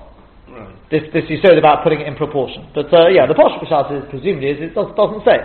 [0.91, 2.67] This this you said about putting it in proportion.
[2.75, 5.39] But uh, yeah, the posha pshat is presumably is it does, doesn't say.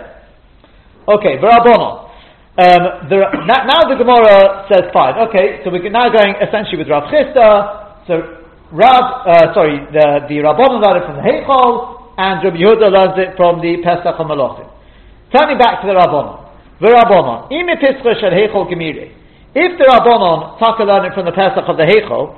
[1.06, 2.10] Okay, v'rabonon.
[2.56, 5.14] Um, the, now, now, the Gemara says fine.
[5.28, 8.08] Okay, so we're now going essentially with Rav Chisda.
[8.08, 12.88] So Rav, uh, sorry, the the Rabbanon learned it from the Heichal, and Rabbi Yehuda
[12.90, 14.66] learns it from the Pesach HaMalachim.
[15.30, 16.48] Turning back to the Rabbanon,
[16.80, 19.14] the Rabbanon, imi Pesach shel Heichal gemiri.
[19.54, 22.34] If the Rabbanon taka learned it from the Pesach of the Heichal,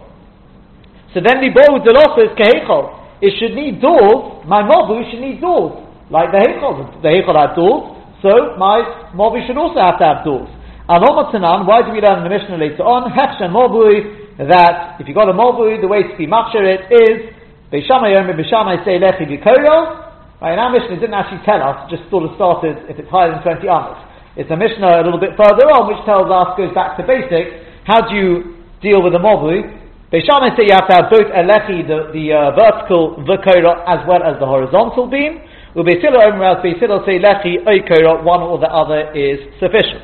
[1.14, 2.97] so then the the is keheichal.
[3.20, 4.46] It should need doors.
[4.46, 7.02] My mobu should need doors, like the Heichal.
[7.02, 7.98] The Heichal had doors.
[8.22, 8.82] So my
[9.14, 10.50] Mobi should also have to have doors.
[10.90, 11.30] Anomat
[11.66, 13.06] why do we learn in the Mishnah later on?
[13.14, 17.30] Hechshen Mobui, that if you got a Mobui, the way to be Machsher it is,
[17.70, 20.10] Beis Shammai Yom, Beis Shammai say Lechi Bikoyo.
[20.42, 23.30] Right, and our Mishnah didn't actually tell us, just sort of started if it's higher
[23.30, 24.02] than 20 amas.
[24.34, 27.54] It's a Mishnah a little bit further on, which tells us, goes back to basics,
[27.86, 29.77] how do you deal with a Mobui?
[30.08, 34.00] Beis Shammai say you have to have both Elechi, the, the uh, vertical Vikoyo, as
[34.08, 35.44] well as the horizontal beam.
[35.76, 40.00] Ubeitilo Omer Beitilo say Lechi Oikora, one or the other is sufficient.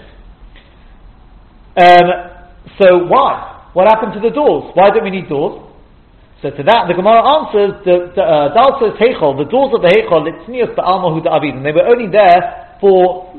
[1.80, 2.06] Um,
[2.76, 3.70] so why?
[3.72, 4.70] What happened to the doors?
[4.74, 5.64] Why don't we need doors?
[6.42, 9.80] So to that, the Gemara answers, the, the uh, Dal says Heichel, the doors of
[9.80, 13.32] the Heichel, Tznius Ba'alma Huda Avid, and they were only there for,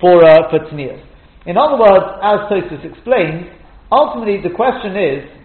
[0.00, 1.04] for, uh, for Tznius.
[1.44, 3.44] In other words, as Tosus explains,
[3.92, 5.37] ultimately the question is,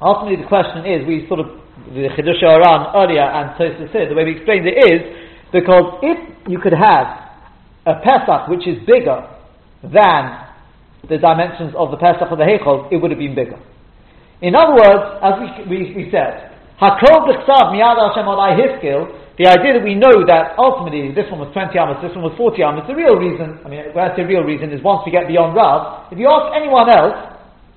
[0.00, 1.46] ultimately the question is, we sort of,
[1.92, 5.00] the Chidush Aran earlier and Tosus said, the way we explained it is,
[5.52, 7.06] because if you could have
[7.86, 9.26] a Pesach which is bigger
[9.82, 10.50] than
[11.08, 13.58] the dimensions of the Pesach of the Heichel, it would have been bigger.
[14.40, 19.48] In other words, as we, we, we said, Hakol b'chsav miyad Hashem alai hiskil, the
[19.48, 22.60] idea that we know that ultimately this one was 20 amas, this one was 40
[22.60, 25.28] amas, the real reason, I mean, when I say real reason, is once we get
[25.28, 27.29] beyond Rav, if you ask anyone else,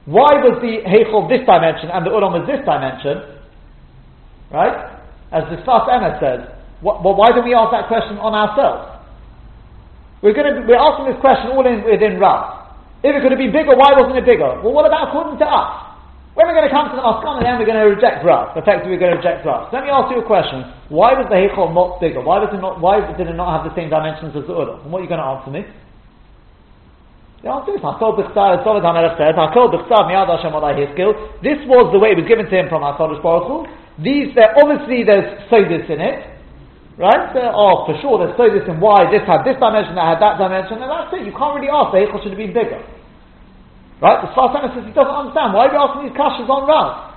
[0.05, 3.39] why was the Heichel this dimension and the Ulam was this dimension,
[4.51, 4.99] right?
[5.31, 6.41] As the Sfas Emes says,
[6.83, 8.99] what, well, why don't we ask that question on ourselves?
[10.19, 12.67] We're going to, we're asking this question all in, within Rav.
[13.03, 14.59] If it could have been bigger, why wasn't it bigger?
[14.59, 15.95] Well, what about according to us?
[16.35, 18.57] When are we're going to come to the Maskana, then we're going to reject Rav.
[18.57, 19.69] Effectively, we're going to reject Rav.
[19.69, 20.65] Let me ask you a question.
[20.89, 22.25] Why was the Heichal not bigger?
[22.25, 24.81] Why, was it not, why did it not have the same dimensions as the Ura?
[24.81, 25.61] And what are you going to answer me?
[27.43, 27.83] The answer is,
[30.79, 31.11] Hiskil.
[31.43, 33.67] This was the way it was given to him from HaKadosh Baruch Hu.
[33.99, 36.23] These, there, obviously there's Sodis in it.
[36.95, 37.35] Right?
[37.35, 40.39] There are, for sure, there's Sodis in why this had this dimension, that had that
[40.39, 41.27] dimension, and that's it.
[41.27, 42.79] You can't really ask, the Heichal should have been bigger.
[43.99, 44.23] Right?
[44.23, 45.51] The Sfar says he doesn't understand.
[45.51, 47.11] Why are you asking these kashas on Rav?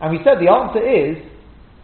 [0.00, 1.20] And we said the answer is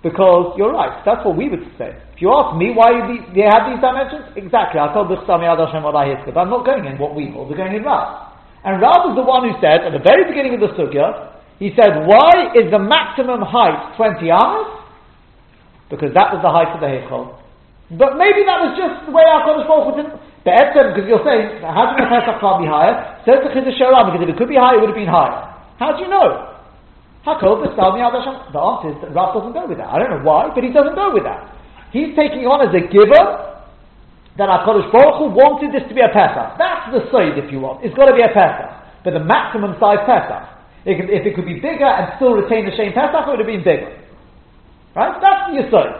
[0.02, 1.02] because you're right.
[1.06, 1.94] That's what we would say.
[2.14, 2.90] If you ask me why
[3.30, 4.82] they have these dimensions, exactly.
[4.82, 7.48] I told I'm not going in what we hold.
[7.48, 8.34] We're going in Rav.
[8.66, 11.70] And Rav was the one who said at the very beginning of the sugya, he
[11.78, 14.82] said, "Why is the maximum height 20 amas?"
[15.90, 17.38] Because that was the height of the heichal.
[17.94, 20.16] But maybe that was just the way our Kodesh Baruch didn't.
[20.42, 22.98] Be'etzem, because you're saying, how do know Pesach can't be higher?
[23.22, 25.46] Says the Chiddush because if it could be higher, it would have been higher.
[25.78, 26.51] How do you know?
[27.22, 29.86] How cold the The answer is that Rav doesn't go with that.
[29.86, 31.54] I don't know why, but he doesn't go with that.
[31.94, 33.52] He's taking on as a giver
[34.40, 36.58] that HaKadosh Baruch Hu wanted this to be a Pesach.
[36.58, 37.84] That's the side, if you want.
[37.86, 39.04] It's got to be a Pesach.
[39.06, 40.50] But the maximum size Pesach.
[40.82, 43.38] It could, if it could be bigger and still retain the same Pesach, it would
[43.38, 43.92] have been bigger.
[44.98, 45.14] Right?
[45.22, 45.90] That's the Yisod.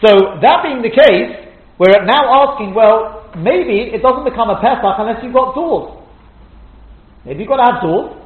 [0.00, 4.96] So, that being the case, we're now asking, well, maybe it doesn't become a Pesach
[4.96, 5.98] unless you've got doors.
[7.26, 8.21] Maybe you've got to have doors.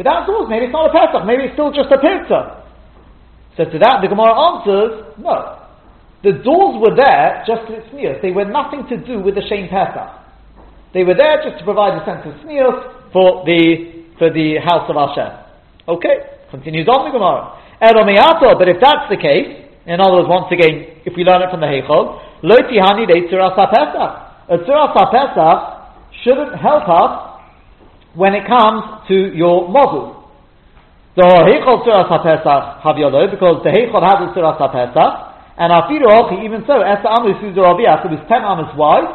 [0.00, 2.64] Without doors, maybe it's not a Pesach, maybe it's still just a pizza.
[3.52, 5.60] So to that, the Gemara answers, no.
[6.24, 8.16] The doors were there just to sneers.
[8.24, 10.08] They were nothing to do with the Shem Pesach.
[10.96, 12.80] They were there just to provide a sense of sneers
[13.12, 15.36] for the, for the house of Hashem.
[15.84, 17.60] Okay, continues on the Gemara.
[17.84, 21.52] Eromeato, but if that's the case, in other words, once again, if we learn it
[21.52, 23.52] from the Heichel, lo tihani de Pesach
[24.48, 25.60] a Tzura Pesach
[26.24, 27.29] shouldn't help us
[28.14, 30.28] when it comes to your model.
[31.16, 35.12] The Heichol Tzura Pesach have yolo because the Heichol has a Tzura Pesach,
[35.58, 39.10] and Afiru Ochi, even so, Esa Amu Suzu Rabiach, it was 10 amas wide,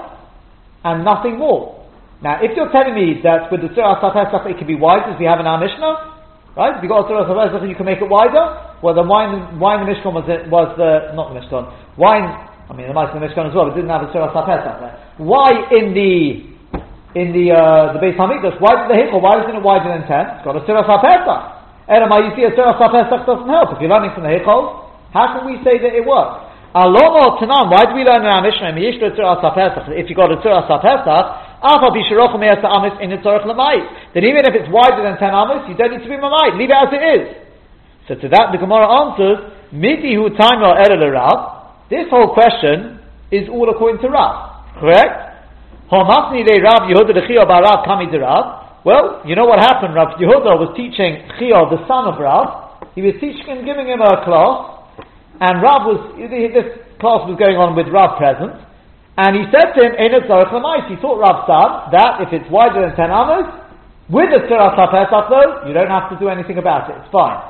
[0.83, 1.81] and nothing more.
[2.21, 5.19] Now, if you're telling me that with the Tzura Pesach it can be wide, as
[5.19, 6.75] we have in our Mishnah, right?
[6.77, 9.83] If you've got a Tzura Pesach you can make it wider, well, the wine, wine
[9.83, 12.27] the Mishkan was, was the, not the Mishkan, wine
[12.69, 14.79] I mean, the mice in the Mishkan as well, it didn't have a Surah Sapesach
[14.81, 14.95] there.
[15.17, 16.54] Why in the
[17.15, 18.59] in the uh, the Beis Hamikdash?
[18.59, 19.23] Why the Hichel?
[19.23, 20.35] Why isn't it wider than ten?
[20.35, 21.87] It's got a Surah Sapesach.
[21.87, 23.71] Elamai, you see, a Surah Sapesach doesn't help.
[23.73, 26.43] If you're learning from the Hichel, how can we say that it works?
[26.75, 31.45] Aloma Tanan, why do we learn in our Mishnah, if you got a Surah Sapesach,
[31.65, 31.81] then
[34.23, 36.57] even if it's wider than 10 amas, you don't need to be mamait.
[36.59, 37.35] Leave it as it is.
[38.07, 40.77] So to that, the Gemara answers, Miti hu time or
[41.89, 42.99] this whole question
[43.31, 45.24] is all according to Rav, correct?
[45.91, 47.21] Yehuda.
[48.85, 49.95] Well, you know what happened?
[49.95, 52.93] Rav Yehuda was teaching Chiya, the son of Rav.
[52.93, 55.01] He was teaching him, giving him a class,
[55.41, 56.69] and Rav was this
[57.01, 58.55] class was going on with Rav present,
[59.17, 60.53] and he said to him, "Enet Zarech
[60.89, 63.65] He taught Rav son that if it's wider than ten amos,
[64.05, 66.95] with the Tzirah Pesach though, you don't have to do anything about it.
[67.01, 67.41] It's fine.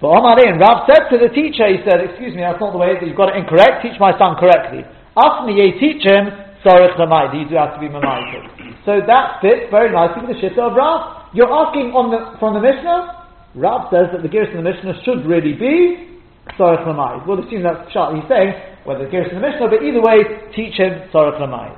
[0.00, 2.78] So Omar and Rav said to the teacher, he said, excuse me, that's not the
[2.78, 4.84] way, that you've got it incorrect, teach my son correctly.
[5.16, 6.28] Ask me, ye teach him,
[6.66, 8.42] Sorich Lamai, these do have to be Mamaited.
[8.82, 11.30] So that fits very nicely with the Shitta of Rav.
[11.30, 14.98] You're asking on the, from the Mishnah, Rav says that the Giris in the Mishnah
[15.06, 16.18] should really be
[16.58, 17.22] Sorich Lamai.
[17.22, 18.50] We'll assume that's shot he's saying,
[18.82, 21.70] whether the Giris in the Mishnah, but either way, teach him Sorich Lamai.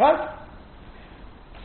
[0.00, 0.32] Right?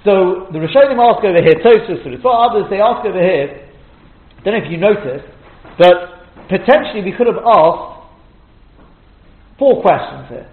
[0.03, 4.59] So the Rishonim ask over here, Tosus, for others, they ask over here, I don't
[4.59, 5.27] know if you noticed,
[5.79, 8.11] but potentially we could have asked
[9.59, 10.49] four questions here.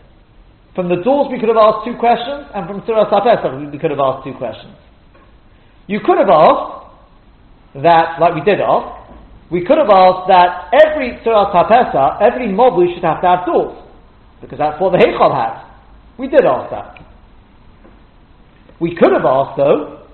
[0.78, 3.90] From the doors we could have asked two questions, and from Surah Sapesach we could
[3.90, 4.78] have asked two questions.
[5.88, 8.86] You could have asked that, like we did ask,
[9.50, 13.74] we could have asked that every Surah Sapesach, every Mobu should have to have doors,
[14.40, 15.66] because that's what the Heichal has.
[16.16, 17.02] We did ask that.
[18.78, 20.06] We could have asked, though,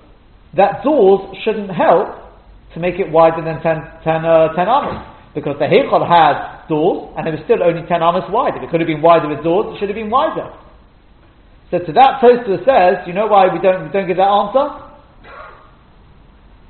[0.57, 2.09] that doors shouldn't help
[2.73, 5.05] to make it wider than 10, 10, uh, 10 amas.
[5.35, 8.57] Because the Heichal had doors, and it was still only 10 amas wide.
[8.57, 10.49] If it could have been wider with doors, it should have been wider.
[11.71, 14.85] So to that Tosfos says, you know why we don't, we don't give that answer?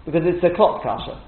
[0.05, 1.19] Because it's a clock kasha.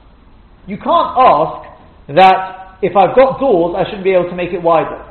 [0.68, 1.68] You can't ask
[2.16, 5.04] that if I've got doors, I shouldn't be able to make it wider.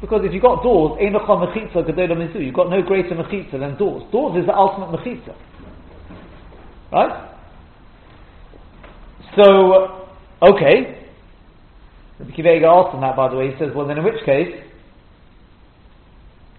[0.00, 4.02] Because if you've got doors, you've got no greater mechitza than doors.
[4.12, 5.34] Doors is the ultimate mechitza.
[6.92, 7.30] Right?
[9.36, 10.08] So,
[10.42, 11.03] okay.
[12.18, 13.50] Rabbi Akiva Eger asked him that, by the way.
[13.50, 14.54] He says, well, then in which case,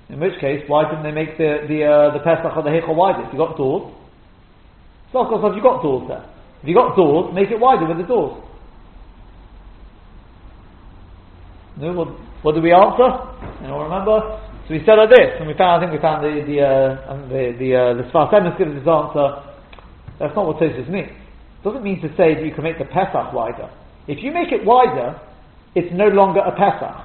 [0.09, 2.95] in which case, why didn't they make the the uh, the Pesach or the Heichel
[2.95, 3.25] wider?
[3.25, 3.91] If you got doors,
[5.11, 6.25] so of course, have you got doors there?
[6.61, 8.41] If you got doors, make it wider with the doors.
[11.77, 12.07] No, what,
[12.41, 13.09] what did we answer?
[13.63, 14.41] Anyone remember?
[14.67, 17.27] So we said like this, and we found, I think we found the, the, uh,
[17.27, 19.43] the, the, uh, the Sfas Emes gives this answer.
[20.17, 21.11] That's not what Tosis means.
[21.11, 23.69] It doesn't mean to say that you can make the Pesach wider.
[24.07, 25.19] If you make it wider,
[25.75, 26.95] it's no longer a Pesach.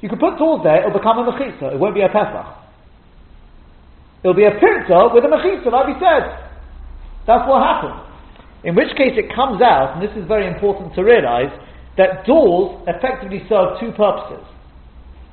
[0.00, 2.44] You can put doors there, it'll become a Mechitza, it won't be a Pesach.
[4.22, 6.24] It'll be a Pinta with a Mechitza, like we said.
[7.26, 8.00] That's what happened.
[8.64, 11.52] In which case it comes out, and this is very important to realize,
[11.96, 14.44] that doors effectively serve two purposes.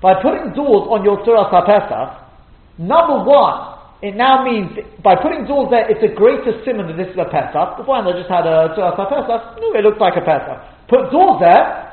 [0.03, 5.69] By putting doors on your Surah HaPesach, number one, it now means, by putting doors
[5.71, 7.77] there, it's a greater simon that this is a Pesach.
[7.79, 10.59] Before I just had a Surah HaPesach, no, it looks like a Pesach.
[10.91, 11.90] Put doors there,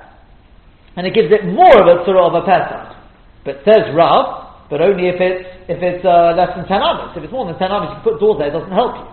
[0.99, 2.91] and it gives it more of a Surah of a Pesach.
[3.47, 7.15] But says Rav, but only if it's, if it's uh, less than 10 hours.
[7.15, 9.07] If it's more than 10 hours, you can put doors there, it doesn't help you.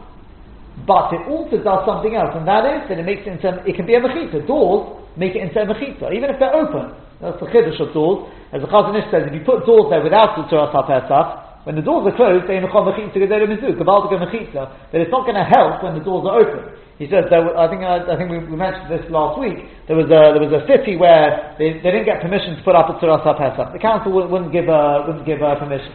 [0.89, 3.77] But it also does something else, and that is that it makes it into, it
[3.77, 4.49] can be a mechitza.
[4.49, 6.89] Doors make it into a mechitza, even if they're open.
[7.21, 8.33] That's the chiddush of doors.
[8.49, 10.83] As the Chazon Ish says, if you put doors there without the Torah of a
[10.89, 15.37] Pesach, when the doors are closed, they're gedera mizu, gabaldik mechita, but it's not going
[15.37, 16.65] to help when the doors are open.
[16.95, 19.67] He says, there, I think I, I think we, we, mentioned this last week.
[19.91, 22.71] There was a there was a city where they, they didn't get permission to put
[22.71, 23.75] up a Torah Pesach.
[23.75, 25.91] The council wouldn't, wouldn't give uh, wouldn't give uh, permission.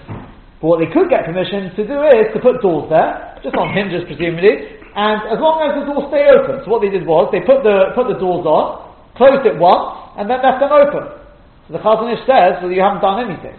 [0.60, 3.72] But what they could get permission to do is to put doors there, just on
[3.72, 6.60] hinges presumably, and as long as the doors stay open.
[6.64, 10.20] So what they did was they put the put the doors on, closed it once,
[10.20, 11.16] and then left them open.
[11.64, 13.56] So the Chazon Ish says, well, you haven't done anything.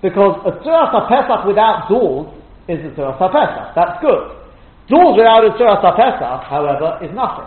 [0.00, 2.32] Because a Tzuras HaPesach without doors
[2.72, 3.76] is a Tzuras HaPesach.
[3.76, 4.39] That's good.
[4.90, 7.46] Doors without a Tzuras HaPesach, however, is nothing.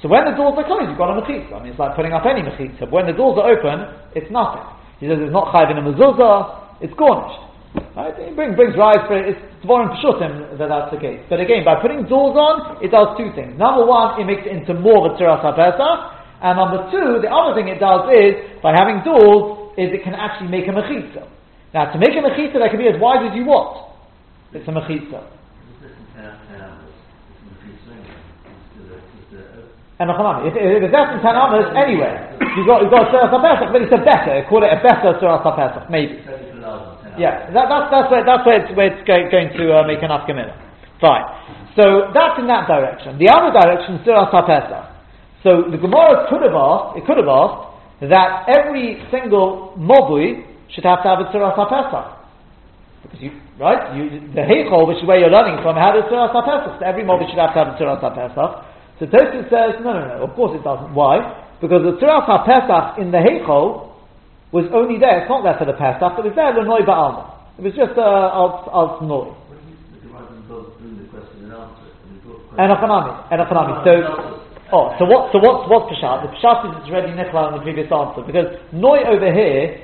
[0.00, 1.52] So when the doors are closed, you've got a mechitza.
[1.52, 2.88] I mean, it's like putting up any mechitza.
[2.88, 3.84] When the doors are open,
[4.16, 4.64] it's nothing.
[5.02, 7.44] He says it's not chayv in a mezuzah, it's garnished.
[7.92, 8.14] Right?
[8.16, 11.20] It brings, brings rise, but it's Dvorim Pshutim that that's the case.
[11.28, 13.58] But again, by putting doors on, it does two things.
[13.58, 15.98] Number one, it makes it into more of a HaPesach,
[16.40, 20.14] and number two, the other thing it does is, by having doors, is it can
[20.14, 21.26] actually make a mechitza.
[21.74, 23.92] Now, to make a mechitza, that can be as wide as you want.
[24.54, 25.37] It's a mechitza.
[29.98, 30.14] And
[30.46, 32.14] if, if it's less than 10 amas, anyway,
[32.54, 35.18] you've got, you've got a Surah Pesach, but it's a better, call it a better
[35.18, 36.22] Surah Pesach, maybe.
[37.18, 39.98] Yeah, that, that's, that's where, that's where it's, where it's going, going to uh, make
[40.06, 40.54] an afkamina.
[41.02, 41.26] Fine.
[41.74, 43.18] So that's in that direction.
[43.18, 44.86] The other direction, Surah Pesach.
[45.42, 50.86] So the Gemara could have asked, it could have asked, that every single mobui should
[50.86, 52.06] have to have a Surah Pesach.
[53.02, 56.30] Because you, right, you, the Heichol, which is where you're learning from, had a Surah
[56.30, 56.78] Pesach.
[56.78, 58.67] So every mobui should have to have a Surah Pesach.
[58.98, 60.94] So Tosfos says, no, no, no, of course it doesn't.
[60.94, 61.22] Why?
[61.60, 63.94] Because the Surah Pesach in the Heichol
[64.50, 67.38] was only there, it's not there for the Pesach, it was there L'noi Ba'alma.
[67.58, 69.34] It was just uh, Al, al Noi.
[72.58, 73.86] And Achanami.
[73.86, 73.92] So,
[74.74, 75.30] oh, so what?
[75.30, 76.26] So what's what's Peshat?
[76.26, 79.78] The Peshat is it's already Nicola in the previous answer because Noi over here,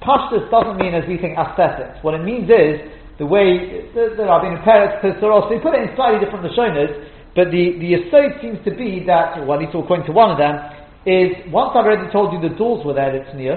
[0.00, 2.00] Pashtus doesn't mean as we think aesthetics.
[2.00, 2.88] What it means is
[3.20, 5.52] the way there have been Peretz Pesaros.
[5.52, 6.92] They put it in slightly different Lashonas,
[7.38, 10.42] but the the aside seems to be that, well, at least according to one of
[10.42, 10.58] them,
[11.06, 13.54] is once I've already told you the doors were there, it's near.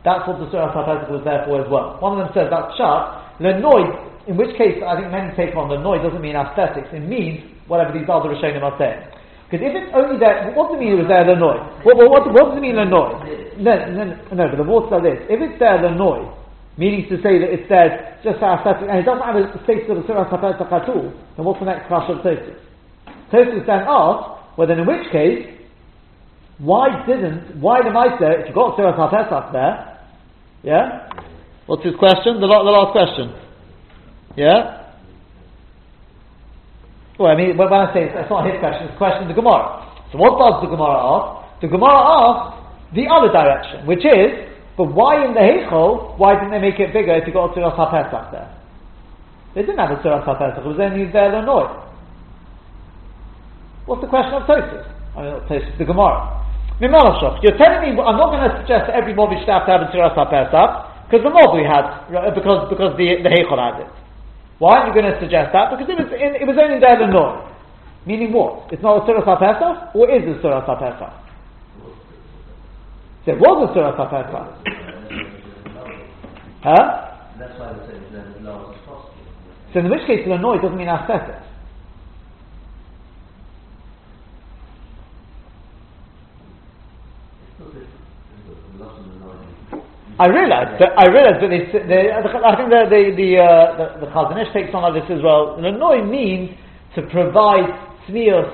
[0.00, 2.00] That's what the Surah al was there for as well.
[2.00, 3.36] One of them says that's shut.
[3.36, 3.84] Lenoi,
[4.32, 7.92] in which case I think many take on Lenoi doesn't mean aesthetics, it means whatever
[7.92, 9.04] these other Rishonim are saying.
[9.46, 11.84] Because if it's only there, what does it mean it was there Lenoi?
[11.84, 13.60] What, what, what, what does it mean Lenoi?
[13.60, 15.20] No, no, no, but the words are this.
[15.28, 16.32] If it's there Lenoi,
[16.76, 17.90] meaning to say that it says,
[18.24, 21.66] just aesthetic, and it doesn't have a status of the Surah all, then what's the
[21.66, 22.24] next clash of?
[22.24, 25.48] Tosis then asks, well then in which case,
[26.58, 29.98] why didn't, why the Meister, if you got Surah al there,
[30.62, 31.08] yeah?
[31.66, 32.40] What's his question?
[32.40, 33.34] The, the last question.
[34.36, 34.82] Yeah?
[37.18, 39.34] Well, I mean, when I say it's not his question, it's a question of the
[39.34, 39.84] Gemara.
[40.10, 41.60] So what does the Gemara ask?
[41.60, 42.62] The Gemara asks
[42.94, 46.92] the other direction, which is, but why in the Heichel, why didn't they make it
[46.92, 48.48] bigger if you got a Tzuras HaPesach there?
[49.54, 51.68] They didn't have a Tzuras HaPesach, it was only there Lenoi.
[53.84, 54.88] What's the question of Tosis?
[55.12, 56.40] I mean, not Tosis, the Gemara.
[56.80, 59.88] You're telling me I'm not going to suggest every Mobi should have to have a
[59.92, 63.92] Tziras HaPesach, because the Mobi had, uh, because, because the, the Heichel had it.
[64.58, 65.68] Why are you going to suggest that?
[65.68, 67.44] Because it was, in, it was only there Lenoi.
[68.06, 68.72] Meaning what?
[68.72, 71.21] It's not a Tziras HaPesach, or is it a Tziras HaPesach?
[73.24, 74.48] So it was a Tziras HaPesach.
[76.64, 77.08] huh?
[77.38, 79.14] That's why they say it's as low as possible.
[79.72, 81.46] So in which case Lenoi doesn't mean aesthetics.
[90.18, 92.22] I realize, but I realize that they, they I
[92.54, 95.56] think the the the, uh, the, the takes on like this as well.
[95.58, 96.50] Lanoi means
[96.94, 97.66] to provide
[98.06, 98.50] smios,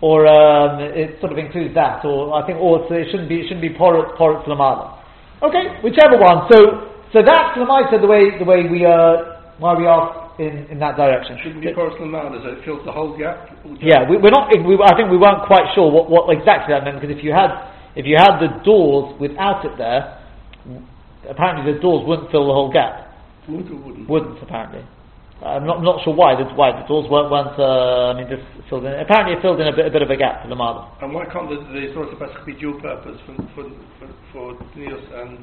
[0.00, 3.48] or um, it sort of includes that, or I think, or it shouldn't be, it
[3.48, 4.96] shouldn't be porot, porot lamala.
[5.42, 6.48] Okay, whichever one.
[6.52, 10.78] So, so that's Lamaita the way, the way we, uh, why we are in, in
[10.80, 11.36] that direction.
[11.44, 13.52] Shouldn't be porous lamada, so it fills the whole gap.
[13.80, 14.48] Yeah, we, we're not.
[14.48, 17.32] We, I think we weren't quite sure what, what exactly that meant because if you
[17.32, 17.52] had
[17.94, 20.16] if you had the doors without it there,
[21.28, 23.12] apparently the doors wouldn't fill the whole gap.
[23.48, 24.08] Would or wouldn't?
[24.08, 24.84] Wouldn't apparently.
[25.40, 28.44] I'm not, not sure why the why the doors weren't, weren't uh, I mean just
[28.68, 28.92] filled in.
[28.92, 30.84] Apparently it filled in a bit a bit of a gap for the model.
[31.00, 33.64] And why can't the, the source of Pesach be dual purpose for, for,
[33.96, 35.40] for, for Nios and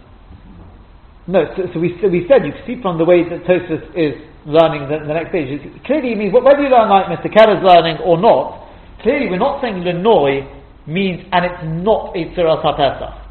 [1.26, 3.82] No, so, so we so we said you can see from the way that Tosus
[3.98, 4.14] is
[4.46, 5.50] learning the, the next stage.
[5.50, 7.34] It clearly means whether you learn like Mr.
[7.34, 8.70] Keller's learning or not.
[9.02, 10.46] Clearly, we're not saying Lenoi
[10.86, 13.26] means and it's not a Tziras HaPesach.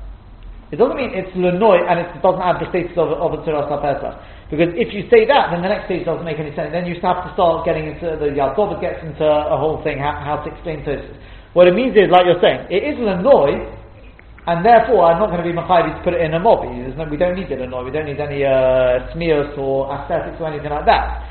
[0.70, 3.70] It doesn't mean it's Lenoi and it doesn't have the status of, of a Tziras
[3.70, 4.35] HaPesach.
[4.46, 6.70] Because if you say that, then the next stage doesn't make any sense.
[6.70, 9.98] Then you have to start getting into the Yad David gets into a whole thing
[9.98, 11.18] how, how to explain Tosus.
[11.50, 13.58] What it means is, like you're saying, it is Lenoi,
[14.46, 16.62] and therefore I'm not going to be Machavi to put it in a mob.
[16.62, 17.82] No, we don't need it Lenoi.
[17.82, 21.26] We don't need any uh, smears or aesthetics or anything like that.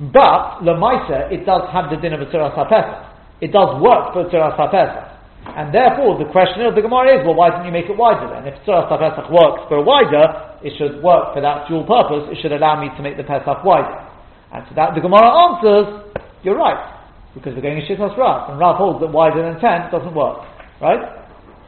[0.00, 3.06] But Lamaisa, it does have the din of a HaPesach.
[3.40, 5.17] It does work for HaPesach.
[5.46, 8.28] And therefore, the question of the Gemara is, well, why didn't you make it wider
[8.28, 8.46] then?
[8.46, 12.28] If Tziras HaPesach works for a wider, it should work for that dual purpose.
[12.34, 13.96] It should allow me to make the Pesach wider.
[14.52, 15.86] And to that, the Gemara answers,
[16.42, 16.78] you're right.
[17.34, 18.50] Because we're going to Shittas Rav.
[18.50, 20.42] And Rav holds that wider than 10 doesn't work.
[20.80, 21.00] Right?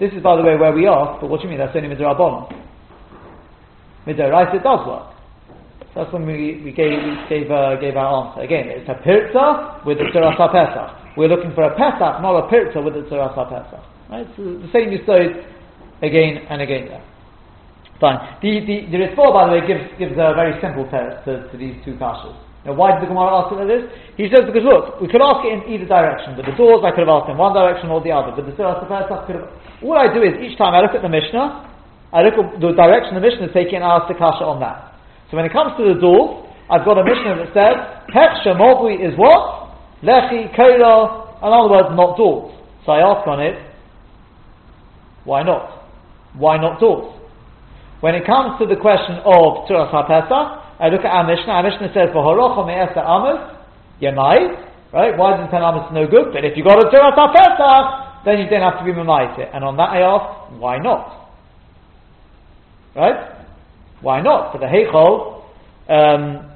[0.00, 1.60] This is, by the way, where we are, but what do you mean?
[1.60, 2.48] That's only Midrabanon.
[4.06, 5.12] Midoraisa, it does work.
[5.92, 8.40] So that's when we, we gave, we gave, uh, gave our answer.
[8.40, 10.99] Again, it's a pirza with the Tziras HaPesach.
[11.16, 13.82] We're looking for a Pesach, not a pirza with the Tziras HaPesach.
[14.10, 14.26] Right?
[14.36, 15.42] So the same Yisod
[16.02, 17.04] again and again there.
[18.00, 18.40] Fine.
[18.40, 21.76] The, the, the by the way, gives, gives a very simple test to, to these
[21.84, 22.32] two kashas.
[22.64, 23.84] Now, why did the Gemara ask it like this?
[24.16, 26.36] He says, because look, we could ask it in either direction.
[26.36, 28.36] But the doors, I could have asked in one direction or the other.
[28.36, 29.48] But the Tziras HaPesach could have...
[29.80, 31.68] I do is, each time I look at the Mishnah,
[32.12, 34.60] I look at the direction the Mishnah is taking and I ask the kasha on
[34.60, 34.96] that.
[35.28, 37.76] So when it comes to the doors, I've got a Mishnah that says,
[38.12, 39.59] Hech Shemobui is what?
[40.02, 42.52] Lechi, Kola, in other words, not doors.
[42.86, 43.56] So I ask on it,
[45.24, 45.88] why not?
[46.34, 47.16] Why not doors?
[48.00, 51.62] When it comes to the question of Tzuras HaPesach, I look at our Mishnah, our
[51.62, 53.60] Mishnah says, V'horocha me'esa amos,
[54.00, 55.12] Yemai, right?
[55.18, 56.32] Why isn't 10 amos no good?
[56.32, 59.64] But if you got a Tzuras HaPesach, then you don't have to be Mamait And
[59.64, 61.30] on that I ask, why not?
[62.96, 63.36] Right?
[64.00, 64.52] Why not?
[64.52, 65.44] For the Heichol,
[65.88, 66.49] um,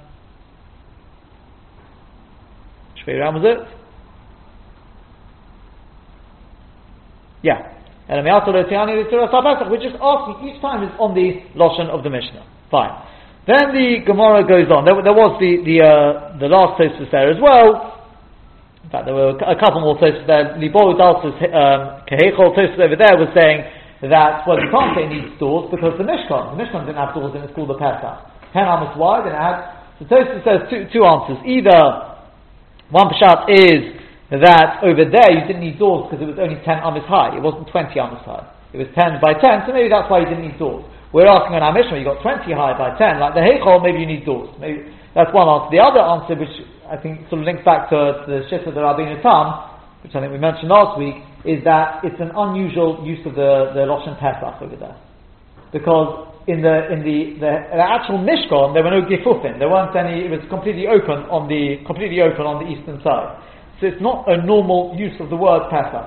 [3.06, 3.58] Shvei was it?
[7.42, 7.74] Yeah.
[8.08, 12.44] And we're just asking, each time is on the Lashon of the Mishnah.
[12.70, 12.92] Fine.
[13.46, 14.84] Then the Gemara goes on.
[14.88, 18.00] There, there was the, the, uh, the last Tosfos there as well.
[18.84, 20.56] In fact, there were a couple more Tosfos there.
[20.56, 23.68] Libo Dalsus, um, Kehechol Tosfos over there was saying
[24.08, 27.32] that, well, you can't say needs doors because the Mishkan, the Mishkan didn't have doors
[27.36, 28.16] and it's called the Pesach.
[28.52, 29.64] 10 amos wide and it had,
[30.00, 31.40] so Tosfos says two, two answers.
[31.44, 32.13] Either,
[32.94, 33.90] one Peshat is
[34.30, 37.34] that over there you didn't need doors because it was only 10 amas high.
[37.34, 38.46] It wasn't 20 amas high.
[38.70, 40.86] It was 10 by 10, so maybe that's why you didn't need doors.
[41.10, 43.98] We're asking on our Mishnah, you got 20 high by 10, like the Heichol, maybe
[43.98, 44.50] you need doors.
[44.62, 45.74] Maybe that's one answer.
[45.74, 46.54] The other answer, which
[46.86, 49.46] I think sort of links back to, to the Shita of the Rabbeinu Tam,
[50.02, 53.74] which I think we mentioned last week, is that it's an unusual use of the,
[53.74, 54.98] the Loshen Pesach over there.
[55.70, 59.58] Because in the in the, the, the actual Mishkan there were no gifufin.
[59.58, 60.28] There weren't any.
[60.28, 63.40] It was completely open on the completely open on the eastern side.
[63.80, 66.04] So it's not a normal use of the word Pesach.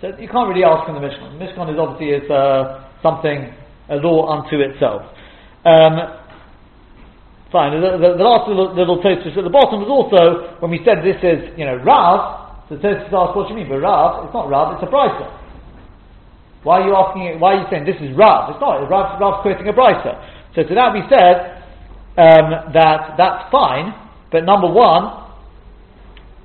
[0.00, 1.34] So you can't really ask in the Mishkan.
[1.34, 3.50] The Mishkan is obviously is uh, something
[3.90, 5.02] a law unto itself.
[5.66, 6.22] Um,
[7.50, 7.74] fine.
[7.74, 11.02] The, the, the last little, little Tosfos at the bottom was also when we said
[11.02, 12.70] this is you know Rav.
[12.70, 14.78] The Tosfos asked, "What do you mean?" But Rav, it's not Rav.
[14.78, 15.37] It's a brisa.
[16.62, 17.40] Why are you asking?
[17.40, 18.50] Why are you saying this is Rav?
[18.50, 18.88] It's not.
[18.90, 20.18] Rav, Rav's quoting a brisa.
[20.54, 21.62] So to that we said
[22.18, 23.94] um, that that's fine.
[24.30, 25.28] But number one,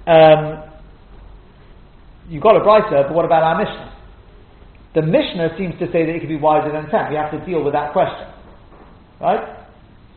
[0.07, 0.69] um,
[2.29, 3.93] you got a brisa, but what about our Mishnah?
[4.95, 7.09] The Mishnah seems to say that it could be wider than 10.
[7.09, 8.29] We have to deal with that question.
[9.19, 9.41] Right?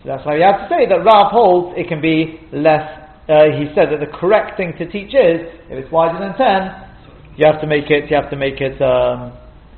[0.02, 2.84] So that's why we have to say that Rav holds it can be less.
[3.28, 7.36] Uh, he said that the correct thing to teach is, if it's wider than 10,
[7.36, 9.32] you have to make it, you have to make it, um,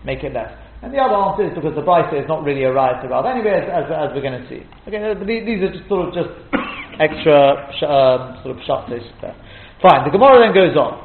[0.09, 0.49] make it less.
[0.81, 3.29] And the other answer is because the brisa is not really a right to Rav.
[3.29, 4.65] Anyway, as, as, as we're going to see.
[4.89, 5.05] Okay,
[5.45, 6.33] these are just sort of just
[7.05, 9.37] extra um, sort of shaftes there.
[9.85, 11.05] Fine, the Gemara then goes on.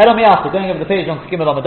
[0.00, 1.62] Elamiyasa, going over the page on Gimel Aleph.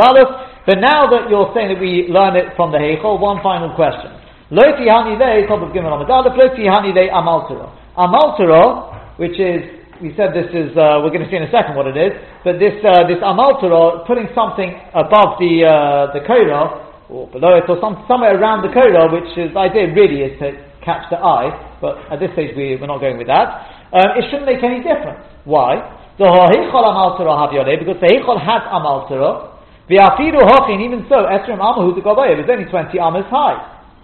[0.65, 4.09] But now that you're saying that we learn it from the Heichel, one final question.
[4.49, 7.69] Loti Hani Le, top of Gimel Aleph, Loti Hani Le Amaltero.
[7.93, 9.61] Amaltero, which is
[10.01, 12.11] we said this is, uh, we're going to see in a second what it is,
[12.43, 13.59] but this, uh, this Amal
[14.07, 18.73] putting something above the, uh, the Korah, or below it, or some, somewhere around the
[18.73, 20.51] Korah, which is, the idea really is to
[20.83, 23.89] catch the eye, but at this stage we, we're not going with that.
[23.95, 25.23] Um, it shouldn't make any difference.
[25.47, 25.79] Why?
[26.19, 27.47] The Heichal Amal Torah
[27.79, 29.55] because the Heichal has Amal Torah,
[29.89, 33.53] V'afiru hochin, even so, Esrim Amahu the Gabay, it was only 20 amas high.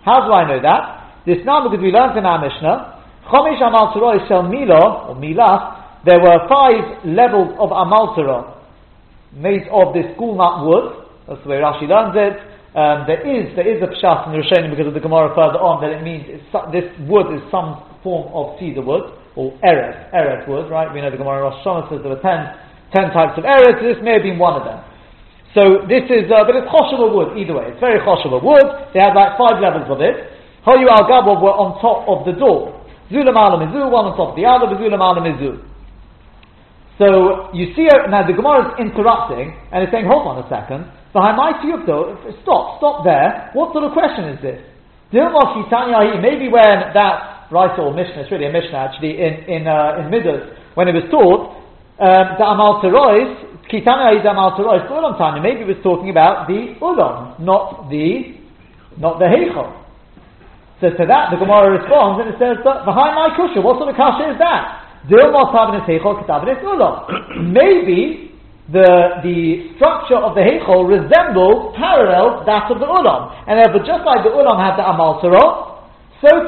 [0.06, 1.26] How do I know that?
[1.26, 5.81] This now because we learned in our Mishnah, Chomish Amal is Shel Milo, or Milas,
[6.06, 8.58] there were five levels of Amal Torah
[9.34, 12.36] made of this gulnut wood, that's the way Rashi learns it.
[12.72, 15.60] Um, there is there is a pshat in the Rishonim because of the Gemara further
[15.60, 16.24] on that it means
[16.72, 20.88] this wood is some form of cedar wood or eretz, eretz wood, right?
[20.88, 22.48] We know the Gemara Rosh Hashanah says there were ten,
[22.96, 24.80] ten types of eretz, this may have been one of them.
[25.52, 27.76] So this is, uh, but it's chosheva wood either way.
[27.76, 28.64] It's very chosheva wood.
[28.96, 30.32] They had like five levels of it.
[30.64, 32.72] Hoyu al gabov were on top of the door.
[33.12, 34.72] Zulam mizu, one on top of the other.
[34.80, 35.71] Zulam mizu.
[37.02, 40.46] So you see, uh, now the Gemara is interrupting and it's saying, hold on a
[40.46, 40.86] second.
[41.18, 41.50] Behind my
[42.46, 43.50] stop, stop there.
[43.58, 44.62] What sort of question is this?
[45.10, 50.14] Maybe when that right or Mishnah, it's really a Mishnah actually in in uh, in
[50.14, 50.46] Midas
[50.78, 51.58] when it was taught
[52.00, 55.42] um, the Amal Terois Kitana is Amal Torah, Ulam Tanya.
[55.42, 58.36] Maybe it was talking about the Ulam, not the
[59.00, 59.74] not the Heichel.
[60.80, 63.96] So to that the Gemara responds and it says behind my kusha, what sort of
[63.96, 64.81] kasha is that?
[67.42, 68.32] Maybe
[68.70, 73.34] the the structure of the Heichel resembles, parallels that of the Ulam.
[73.48, 75.30] And therefore just like the Ulam had the Amal so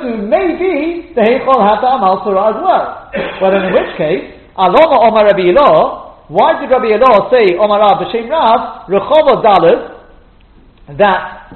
[0.05, 3.09] too maybe the Heichel had the Amal as well.
[3.41, 8.05] But in which case, Aloma Omar Rabbi Ilah, why did Rabbi Elor say Omar Rav
[8.05, 9.93] B'Shem Rav Rechova Dalet
[10.97, 11.49] that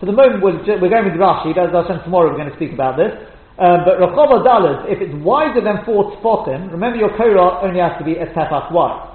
[0.00, 1.54] for the moment we're, we're going with Rashi.
[1.54, 2.30] That's our tomorrow.
[2.30, 3.14] We're going to speak about this.
[3.62, 7.94] Um, but Rechova Dalet, if it's wider than four tfotim, remember your Korah only has
[7.94, 9.06] to be a tefach wide.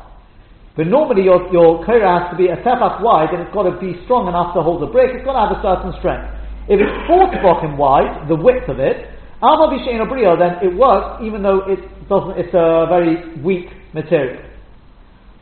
[0.79, 3.75] But normally your, your Korah has to be a tefach wide, and it's got to
[3.75, 5.11] be strong enough to hold the brick.
[5.11, 6.31] It's got to have a certain strength.
[6.71, 9.11] If it's four tfotim wide, the width of it,
[9.43, 9.99] Alma B'Shem
[10.39, 12.39] then it works even though it doesn't.
[12.39, 14.47] It's a very weak material.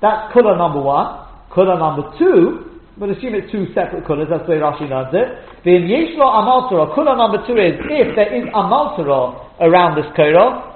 [0.02, 1.30] That's kula number one.
[1.54, 5.28] Kula number two, but assume it's two separate kulas, that's the way Rashi learns it.
[5.68, 10.72] The yeshlo amaltara, kula number two is if there is amaltara around this korah,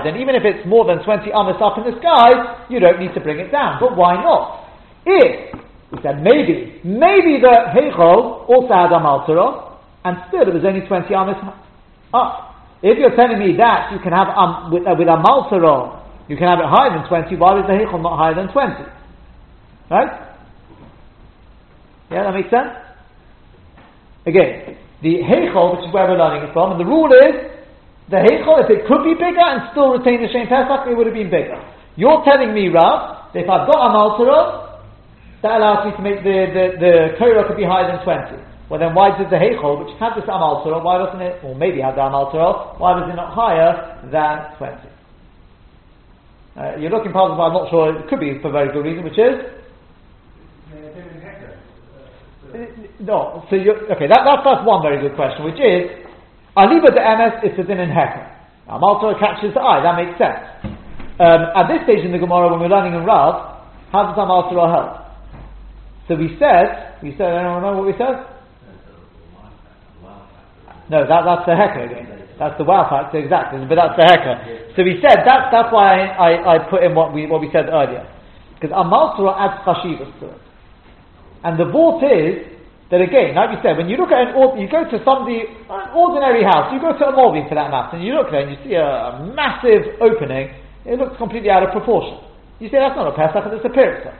[0.00, 3.12] then even if it's more than 20 amos up in the sky, you don't need
[3.12, 3.76] to bring it down.
[3.76, 4.64] But why not?
[5.04, 5.52] If,
[5.92, 9.76] we said maybe, maybe the heichol also had amaltara,
[10.08, 11.36] and still it was only 20 amos
[12.16, 12.56] up.
[12.80, 15.08] If you're telling me that you can have um, with, uh, with
[16.28, 17.36] you can have it higher than 20.
[17.36, 18.95] Why is the Heichel not higher than 20?
[19.90, 20.10] Right?
[22.10, 22.74] Yeah, that makes sense?
[24.26, 27.56] Again, the Heichel, which is where we're learning it from, and the rule is
[28.10, 31.06] the Heichel, if it could be bigger and still retain the Shem Pesach, it would
[31.06, 31.58] have been bigger.
[31.94, 34.66] You're telling me, Rav, that if I've got a Maltara,
[35.42, 38.42] that allows me to make the, the, the could be higher than 20.
[38.68, 41.80] Well then why did the Heichel, which had this Amal why wasn't it, or maybe
[41.80, 42.34] had the Amal
[42.78, 44.96] why was it not higher than 20?
[46.56, 47.94] Uh, you're looking but I'm not sure.
[47.94, 49.65] It could be for a very good reason, which is.
[53.00, 54.06] No, so you okay.
[54.06, 55.90] That, that's that's one very good question, which is
[56.56, 58.24] Aliba the MS is a din in heker.
[58.68, 59.82] Amalto catches the eye.
[59.82, 60.42] That makes sense.
[61.20, 64.56] Um, at this stage in the Gemara, when we're learning in Rav, how does Amalto
[64.56, 65.06] help?
[66.08, 68.24] So we said, we said, anyone know what we said?
[70.88, 72.16] No, that, that's the heker again.
[72.38, 73.64] That's the wow factor, exactly.
[73.66, 74.76] But that's the heker.
[74.76, 77.48] So we said that's that's why I, I, I, put in what we what we
[77.50, 78.06] said earlier,
[78.54, 80.40] because Amal Surah adds chashivas to it,
[81.44, 82.56] and the vault is
[82.90, 85.90] that again, like we said, when you look at an you go to somebody an
[85.90, 88.54] ordinary house, you go to a Malvi for that matter, and you look there and
[88.54, 90.54] you see a, a, massive opening,
[90.86, 92.22] it looks completely out of proportion.
[92.62, 94.14] You say that's not a Pesach, it's a Pirsa.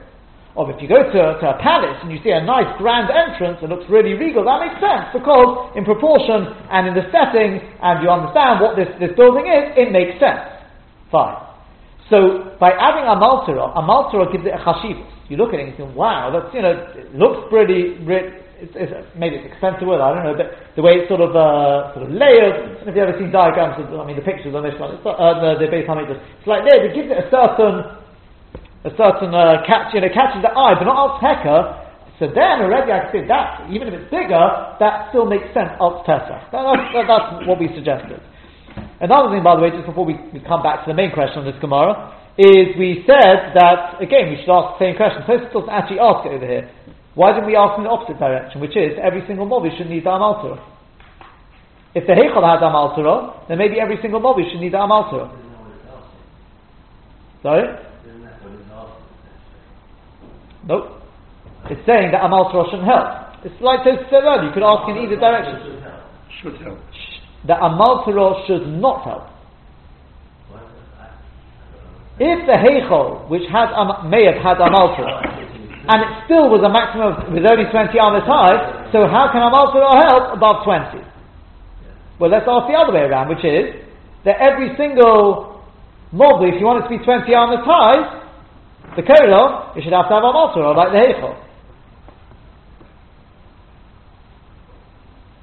[0.56, 3.60] Or if you go to, to a palace and you see a nice grand entrance
[3.60, 8.02] that looks really regal, that makes sense because in proportion and in the setting and
[8.02, 10.42] you understand what this, this building is, it makes sense.
[11.12, 11.46] Fine.
[12.10, 15.10] So by adding a maltara, a maltara gives it a chashivas.
[15.26, 17.98] You look at it and you think, wow, that's, you know, it looks pretty,
[18.62, 21.34] it's, it's, maybe it's expensive word, I don't know, but the way it's sort of,
[21.34, 24.54] uh, sort of layered, and if you've ever seen diagrams of, I mean, the pictures
[24.54, 27.26] on this one, it's, uh, the, the base it's like layered, it gives it a
[27.26, 27.90] certain,
[28.86, 31.74] a certain uh, catch, you know, catches the eye, but not alt hecker.
[32.22, 34.40] So then already I can say that, even if it's bigger,
[34.78, 36.54] that still makes sense alt pesach.
[36.54, 38.22] That, that, that's what we suggested.
[39.00, 41.44] Another thing, by the way, just before we, we come back to the main question
[41.44, 45.24] on this Gemara, is we said that, again, we should ask the same question.
[45.24, 46.68] Tosfos doesn't actually ask it over here.
[47.14, 50.04] Why didn't we ask in the opposite direction, which is every single mobi should need
[50.04, 50.60] Dam Altar?
[51.96, 55.08] If the Heichal has Amal Torah, then maybe every single Mobi should need the Amal
[55.08, 55.32] Torah.
[55.32, 56.20] Isn't that what it's asking?
[57.40, 57.64] Sorry?
[58.04, 58.68] Isn't that what it's?
[60.68, 60.84] Nope.
[61.72, 63.08] It's saying that Amal Torah shouldn't help.
[63.48, 65.56] It's like they said earlier, you could ask in either direction.
[66.44, 66.84] Should help.
[67.46, 69.26] That Amal Torah should not help.
[72.18, 75.20] If the Heichal, which has Am- may have had Amal Torah,
[75.86, 79.38] and it still was a maximum of, with only 20 amas high, so how can
[79.38, 80.98] Amal Torah help above 20?
[82.18, 83.76] Well, let's ask the other way around, which is
[84.24, 85.62] that every single
[86.10, 88.26] mob, if you want it to be 20 amas high,
[88.96, 91.36] the Korah, you should have to have Amal Torah, like the Heichal.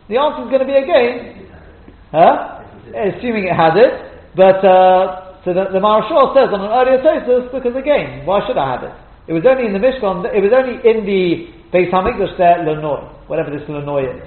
[0.09, 1.42] The answer is going to be again,
[2.13, 2.61] huh?
[2.93, 3.91] Assuming it had it,
[4.37, 8.55] but uh, so the, the Maharshal says on an earlier Tosus, because again, why should
[8.55, 8.95] I have it?
[9.27, 13.27] It was only in the Mishkan, it was only in the Beis Hamikdash there, Lenoi,
[13.27, 14.21] whatever this Lenoi is.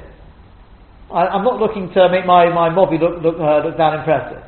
[1.09, 4.43] I, I'm not looking to make my, my mobby look, look, uh, look down impressive.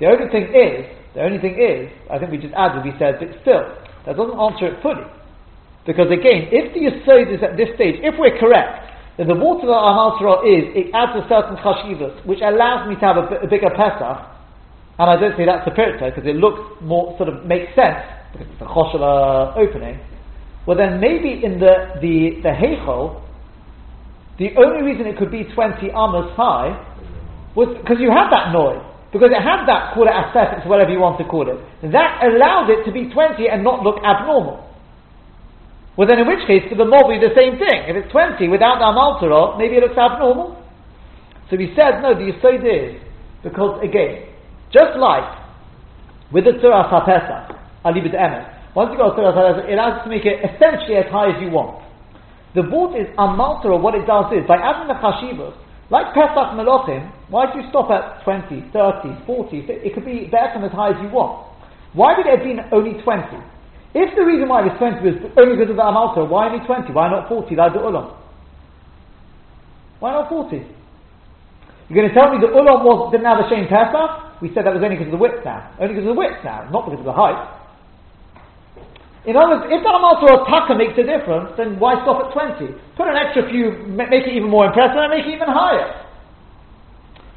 [0.00, 3.22] The only thing is, the only thing is, I think we just added, we said,
[3.22, 3.62] but still,
[4.04, 5.06] that doesn't answer it fully.
[5.86, 8.82] Because again, if the Yisod is at this stage, if we're correct,
[9.16, 12.98] then the water that Amal Torah is, it adds a certain chashivas, which allows me
[12.98, 14.18] to have a, bigger Pesach,
[14.98, 18.02] and I don't say that's a pirta, because it looks more, sort of makes sense,
[18.32, 20.02] because it's a choshala opening,
[20.66, 23.22] well then maybe in the, the, the Heichel,
[24.38, 26.74] the only reason it could be 20 amas high
[27.54, 28.82] was because you had that noise.
[29.14, 31.54] Because it had that, call it aesthetics, whatever you want to call it.
[31.94, 34.58] That allowed it to be 20 and not look abnormal.
[35.96, 37.86] Well then in which case, for the mob, be the same thing.
[37.86, 40.58] If it's 20 without the Amal Torah, maybe it looks abnormal.
[41.50, 42.98] So he said, no, the Yisod is,
[43.42, 44.26] because again,
[44.72, 45.22] just like
[46.32, 50.10] with the Torah HaPesach, to Emes, once you go to Torah HaPesach, it allows you
[50.10, 51.78] to make it essentially as high as you want.
[52.58, 55.54] The vote is Amal Torah, what it does is, by adding the Chashivas,
[55.90, 59.66] like Pesach Melochim, why do you stop at 20, 30, 40?
[59.68, 61.54] It could be better as high as you want.
[61.92, 63.53] Why would it have been only 20?
[63.94, 66.50] If the reason why it was 20 was only because of the Amal Torah, why
[66.50, 66.90] only 20?
[66.90, 68.10] Why not 40 like the Ulam?
[70.02, 70.58] Why not 40?
[70.58, 74.42] You're going to tell me the Ulam was, didn't have a shame Pesach?
[74.42, 75.70] We said that was only because of the width now.
[75.78, 77.38] Only because of the width now, not because of the height.
[79.30, 82.34] In other words, if the Amal Torah Taka makes a difference, then why stop at
[82.34, 82.74] 20?
[82.98, 86.02] Put an extra few, make it even more impressive, and make it even higher.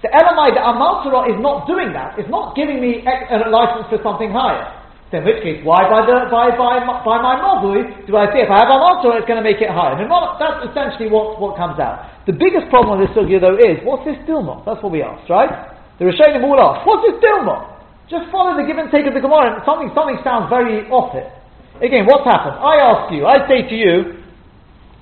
[0.01, 2.18] So Elamai, the Amal Torah is not doing that.
[2.18, 4.76] It's not giving me a license for something higher.
[5.08, 8.43] So in which case, why by the by by by my moduli do I say
[8.43, 9.95] if I have Amal Torah, it's going to make it higher?
[9.95, 12.28] And that's essentially what, what comes out.
[12.28, 14.68] The biggest problem with this sugya though is what's this Dilma?
[14.68, 15.47] That's what we asked, right?
[15.95, 17.80] The Rishonim all asked, what's this Dilma?
[18.12, 19.55] Just follow the give and take of the Gemara.
[19.55, 21.28] and Something something sounds very off it.
[21.80, 22.60] Again, what's happened?
[22.60, 23.95] I ask you, I say to you,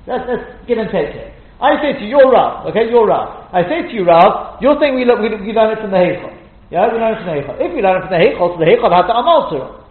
[0.05, 1.33] let's, let's give and take it.
[1.57, 3.49] I say to you, you're Rav, okay, you're Rav.
[3.49, 6.35] I say to you, Rav, you're saying we, we, we learn it from the Heichel.
[6.69, 7.55] Yeah, we learn it from the Heichel.
[7.57, 9.84] If we learn it from the Heichel, so the Heichel had the Amal Torah.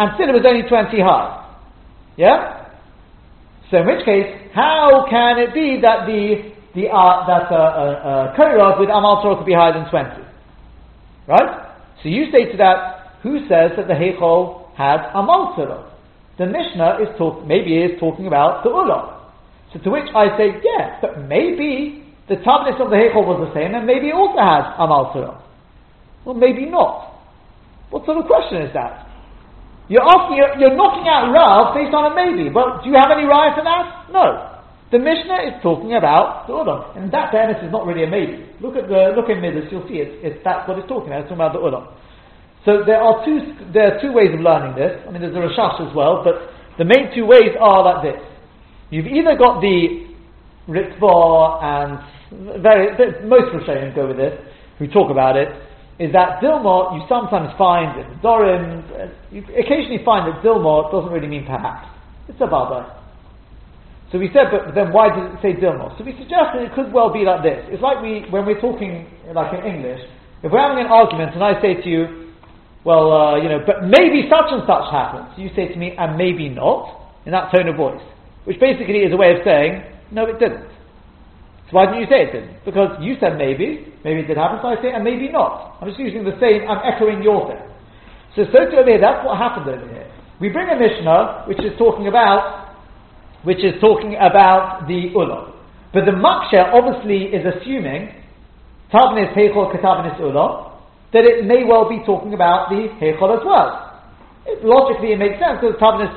[0.00, 1.44] And still it was only 20 high.
[2.16, 2.72] Yeah?
[3.68, 8.32] So in which case, how can it be that the, the, uh, that, uh, uh,
[8.32, 10.24] uh, with Amal Torah could be higher than 20?
[11.28, 11.52] Right?
[12.00, 15.92] So you say to that, who says that the Heichel has Amal Torah?
[16.40, 19.20] The Mishnah is talk, maybe is talking about the Ulah.
[19.74, 23.52] So to which I say, yes, but maybe the tablet of the Heichel was the
[23.52, 25.44] same, and maybe it also has Amal Torah.
[26.24, 27.20] Well, maybe not.
[27.90, 29.09] What sort of question is that?
[29.90, 33.10] You're asking, you're, you're knocking out Rav based on a maybe, but do you have
[33.10, 34.06] any right for that?
[34.14, 34.50] No.
[34.94, 38.46] The Mishnah is talking about the Ulam, and that fairness is not really a maybe.
[38.62, 41.26] Look at the look in Midas, you'll see it's, it's that's what it's talking about.
[41.26, 41.90] It's talking about the Ulam.
[42.62, 43.38] So there are two
[43.74, 44.94] there are two ways of learning this.
[45.06, 48.20] I mean, there's a Rashash as well, but the main two ways are like this.
[48.90, 50.10] You've either got the
[50.70, 52.94] Ritva and very
[53.26, 54.38] most Rishonim go with this,
[54.78, 55.50] who talk about it,
[56.00, 60.90] is that Dilma you sometimes find in the Dorim, uh, you occasionally find that Dilma
[60.90, 61.86] doesn't really mean perhaps.
[62.26, 62.96] It's a Baba.
[64.10, 65.92] So we said, but then why does it say Dilma?
[66.00, 67.62] So we suggested it could well be like this.
[67.68, 70.00] It's like we, when we're talking like in English,
[70.42, 72.32] if we're having an argument and I say to you,
[72.82, 75.28] well, uh, you know, but maybe such and such happens.
[75.36, 78.00] You say to me, and maybe not, in that tone of voice.
[78.44, 80.64] Which basically is a way of saying, no, it didn't.
[81.70, 82.66] So why didn't you say it didn't?
[82.66, 85.78] Because you said maybe, maybe it did happen, so I say, and maybe not.
[85.78, 87.62] I'm just using the same, I'm echoing your thing.
[88.34, 90.10] So, so to over here, that's what happened over here.
[90.42, 92.74] We bring a Mishnah, which is talking about,
[93.46, 95.54] which is talking about the Ulah.
[95.94, 98.18] But the Maksha obviously is assuming,
[98.90, 100.18] Tabnis Katabnis
[101.12, 104.02] that it may well be talking about the Heichol as well.
[104.46, 106.10] It, logically, it makes sense because Tabnis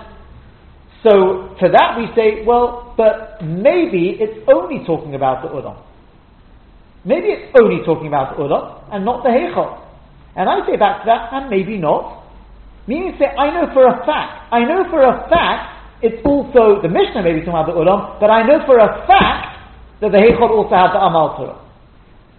[1.04, 5.76] so for that we say, well, but maybe it's only talking about the Udon.
[7.04, 9.84] Maybe it's only talking about the Ulam and not the Heichel.
[10.40, 12.24] And I say back to that, and maybe not.
[12.88, 16.80] Meaning to say, I know for a fact, I know for a fact, it's also,
[16.80, 19.60] the Mishnah maybe talking about the Ulam, but I know for a fact
[20.00, 21.60] that the Heichel also had the Amal Torah.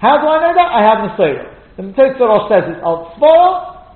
[0.01, 0.69] How do I know that?
[0.73, 1.49] I have the Nesorah.
[1.77, 3.13] The Tosfot says it's Al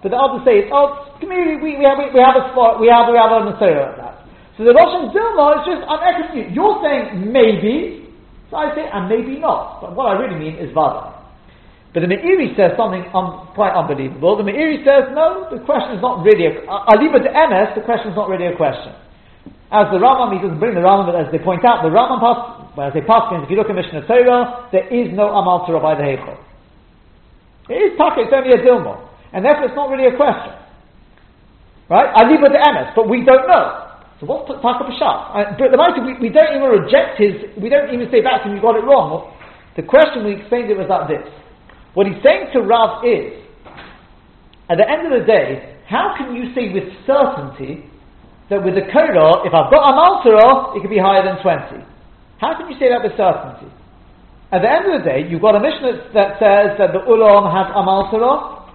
[0.01, 3.09] but the others say it's Al we, we, have, we, have a spot, we have,
[3.09, 4.18] we have a Nesorah of that.
[4.59, 6.03] So the Russian Dilma is just, I'm
[6.35, 8.11] you, you're saying maybe,
[8.51, 9.79] so I say, and maybe not.
[9.79, 11.15] But what I really mean is Vada.
[11.95, 13.07] But the Meiri says something
[13.55, 14.35] quite unbelievable.
[14.35, 18.11] The Meiri says, no, the question is not really a, it to MS, the question
[18.11, 18.93] is not really a question.
[19.71, 22.19] As the Rambam, he doesn't bring the Rambam, but as they point out, the Rambam
[22.19, 22.39] pass,
[22.75, 25.81] when I say Paskins, if you look at Mishnah Torah, there is no Amal Torah
[25.81, 26.35] by the Heichel.
[27.71, 29.07] It is Taka, it's only a Dilma.
[29.33, 30.59] And therefore it's not really a question.
[31.89, 32.11] Right?
[32.11, 33.88] I leave it to MS, but we don't know.
[34.21, 35.17] So what's Taka Pshat?
[35.31, 38.43] Uh, but the matter, we, we don't even reject his, we don't even say back
[38.43, 39.31] to him, you got it wrong.
[39.79, 41.23] The question we explained it was like this.
[41.95, 43.39] What he's saying to Rav is,
[44.67, 47.87] at the end of the day, how can you say with certainty
[48.51, 51.87] that with the Korah, if I've got a Maltara, it could be higher than 20?
[52.43, 53.71] How can you say that with certainty?
[54.51, 57.47] At the end of the day, you've got a Mishnah that says that the Ulam
[57.55, 58.67] has a Maltara,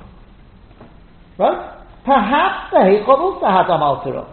[1.36, 1.84] right?
[2.06, 4.24] Perhaps the Heichot also has a Maltara.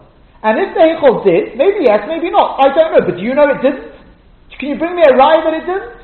[0.43, 2.57] And if the Heichot did, maybe yes, maybe not.
[2.65, 3.93] I don't know, but do you know it didn't?
[4.57, 6.01] Can you bring me a rye that it didn't?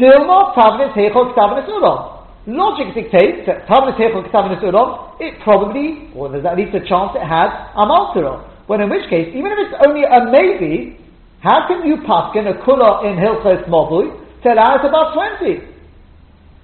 [0.00, 2.24] Dilma Tavnis Heichot Tavnis Ulam.
[2.46, 7.12] Logic dictates that Tavnis Heichot Tavnis Ulam, it probably, or there's at least a chance
[7.16, 8.48] it had Amal Torah.
[8.66, 11.00] When in which case, even if it's only a maybe,
[11.40, 14.08] how can you paskin a kula in Hilchos Mobui
[14.42, 15.64] to allow it above 20?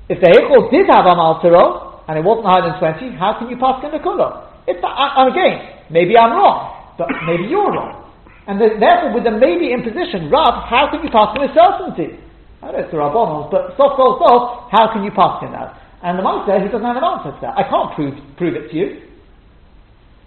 [0.09, 3.49] If the Heichot did have Amal Torah, and it wasn't higher than 20, how can
[3.49, 4.49] you paskin a kula?
[4.66, 8.03] It's, and again, maybe I'm wrong, but maybe you're wrong.
[8.49, 12.18] And the, therefore, with the maybe imposition, Rab, how can you pass him with certainty?
[12.59, 15.55] I don't know it's the Rabbanons, but soft goes soft, how can you pass in
[15.55, 15.78] that?
[16.03, 17.55] And the monk says he doesn't have an answer to that.
[17.55, 18.88] I can't prove, prove it to you.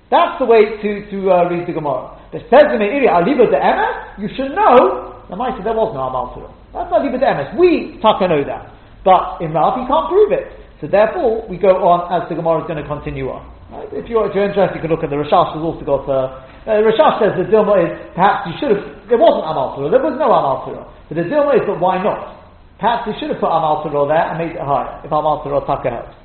[0.08, 2.16] That's the way to, to uh, read the Gemara.
[2.32, 6.08] The says the Meiri, Aliba de Emes, you should know, the Maisa, there was no
[6.08, 6.54] Amal Torah.
[6.72, 7.58] That's Aliba de Emes.
[7.60, 8.72] We, Taka, know that.
[9.04, 10.48] But in Rav, he can't prove it.
[10.80, 13.55] So therefore, we go on as the Gemara is going to continue on.
[13.72, 13.90] Right?
[13.94, 16.46] If, you're, if you're interested, you can look at the Rashash has also got, uh,
[16.70, 20.06] uh, Rashash says the Dilma is, perhaps you should have, there wasn't Amal Torah, there
[20.06, 20.86] was no Amal Torah.
[21.10, 22.46] But the Dilma is, but why not?
[22.78, 25.66] Perhaps they should have put Amal Torah there and made it higher, if Amal Torah
[25.66, 26.16] Taka helps.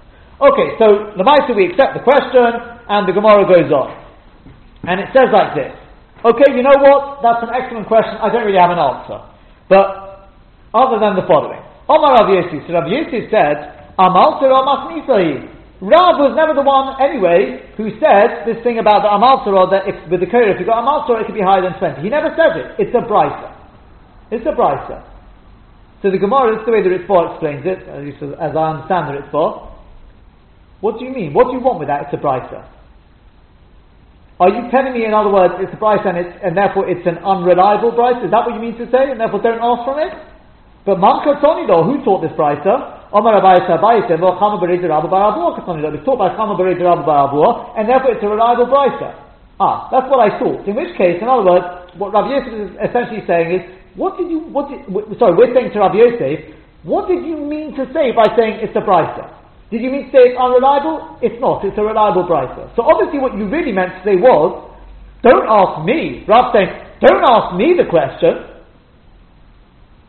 [0.40, 2.48] Okay, so Lamaisa we accept the question,
[2.88, 3.92] and the Gemara goes on.
[4.88, 5.72] And it says like this.
[6.24, 7.20] Okay, you know what?
[7.20, 8.16] That's an excellent question.
[8.20, 9.20] I don't really have an answer.
[9.68, 10.28] But,
[10.72, 11.60] other than the following.
[11.88, 15.59] Omar Rav Yossi, so Rav Yossi said, Amal Torah Masnisahi.
[15.80, 19.88] Rav was never the one, anyway, who said this thing about the Amal Torah, that
[19.88, 22.04] if, with the Korah, if you got Amal Torah, it could be higher than 20.
[22.04, 22.76] He never said it.
[22.76, 23.48] It's a Brisa.
[24.28, 25.00] It's a Brisa.
[26.04, 28.64] So the Gemara, this is the way the Ritva explains it, at least as I
[28.76, 29.72] understand the Ritva.
[30.84, 31.32] What do you mean?
[31.32, 32.12] What do you want with that?
[32.12, 32.60] It's a Brisa.
[34.36, 37.04] Are you telling me, in other words, it's a Brisa and, it's, and therefore it's
[37.08, 38.28] an unreliable Brisa?
[38.28, 39.08] Is that what you mean to say?
[39.08, 40.12] And therefore don't ask from it?
[40.84, 42.99] But Mamka though, who taught this Brisa?
[43.10, 47.02] Omar Abayis Abayis said, well, Chama Bereiz Rabba Barabua, it's taught by Chama Bereiz Rabba
[47.02, 49.18] Barabua, and therefore it's a reliable brisa.
[49.58, 50.64] Ah, that's what I thought.
[50.64, 51.66] In which case, in other words,
[51.98, 53.62] what Rav Yosef is essentially saying is,
[53.98, 54.86] what did you, what did,
[55.18, 56.54] sorry, we're saying to Rav Yosef,
[56.86, 59.28] what did you mean to say by saying it's a brisa?
[59.68, 61.18] Did you mean to say it's unreliable?
[61.20, 62.70] It's not, it's a reliable brisa.
[62.78, 64.70] So obviously what you really meant to say was,
[65.26, 66.24] don't ask me.
[66.24, 66.70] Rav saying,
[67.04, 68.48] don't ask me the question.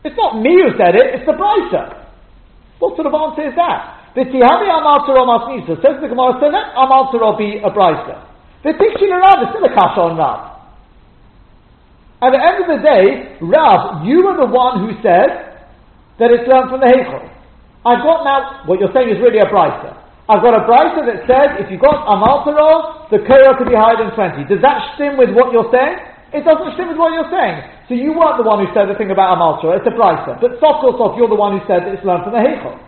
[0.06, 2.01] It's not me who said it, it's the brisa.
[2.82, 4.10] What sort of answer is that?
[4.18, 5.78] V'tihavi amal Torah masnisa.
[5.78, 8.26] Says the Gemara, so let amal Torah be a brisa.
[8.66, 10.50] V'tikshi Rav is still a kasha on Rav.
[12.26, 15.62] At the end of the day, Rav, you are the one who said
[16.18, 17.22] that it's learned from the Heichel.
[17.86, 19.94] I've got now, what you're saying is really a brisa.
[20.26, 23.78] I've got a brisa that says if you've got amal Torah, the Korah could be
[23.78, 24.42] higher than 20.
[24.50, 26.02] Does that stem with what you're saying?
[26.34, 27.62] It doesn't stem with what you're saying.
[27.92, 30.40] So you weren't the one who said the thing about Amal Torah, it's a brisa.
[30.40, 32.80] But soft or soft, you're the one who said that it's learned from the Heichel.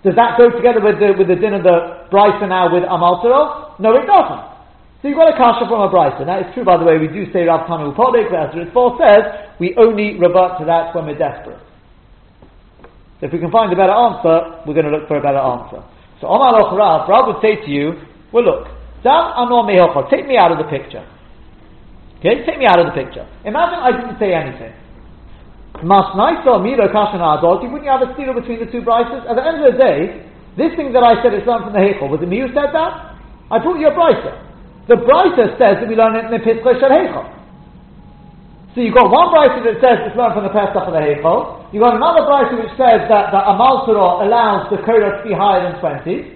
[0.00, 3.20] Does that go together with the, with the din of the brisa now with Amal
[3.20, 3.76] Torah?
[3.76, 4.40] No, it doesn't.
[5.04, 6.24] So you've got a kasha from a brisa.
[6.24, 8.64] Now it's true, by the way, we do say Rav Tanu Podik, but as the
[8.64, 9.22] Ritva says,
[9.60, 11.60] we only revert to that when we're desperate.
[13.20, 15.36] So if we can find a better answer, we're going to look for a better
[15.36, 15.84] answer.
[16.24, 17.92] So Omar Rav, Rav would say to you,
[18.32, 18.72] well look,
[20.08, 21.04] take me out of the picture.
[22.20, 23.24] Okay, take me out of the picture.
[23.48, 24.76] Imagine I didn't say anything.
[25.80, 29.24] Masnaisa Miro Kashana Adolti, wouldn't you have a steal between the two brises?
[29.24, 30.28] At the end of the day,
[30.60, 32.76] this thing that I said is learned from the Heichel, was it me who said
[32.76, 33.16] that?
[33.48, 34.36] I brought you a brisa.
[34.86, 37.24] The brisa says that we learn it in the Pitzche Shel Heichel.
[38.76, 41.60] So you've got one brisa that says it's learned from the Pesach of the Heichel,
[41.72, 45.30] You've got another Brisa which says that, that a Malsara allows the Korah to be
[45.30, 46.34] higher than 20.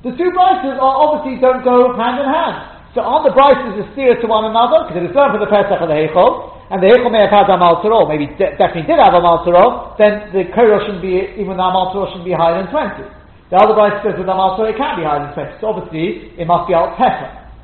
[0.00, 2.71] The two Brisas are obviously don't go hand in hand.
[2.92, 4.84] So aren't the Brisas a steer to one another?
[4.84, 7.32] Because if it's learned from the Pesach of the Heichol, and the Heichol may have
[7.32, 11.24] had a Malsara, maybe de- definitely did have a Malsara, then the Korah shouldn't be,
[11.40, 13.04] even the Malsara shouldn't be higher than 20.
[13.52, 15.60] The other Brisa says with the Malsara it can be higher than 20.
[15.60, 16.92] So obviously it must be Al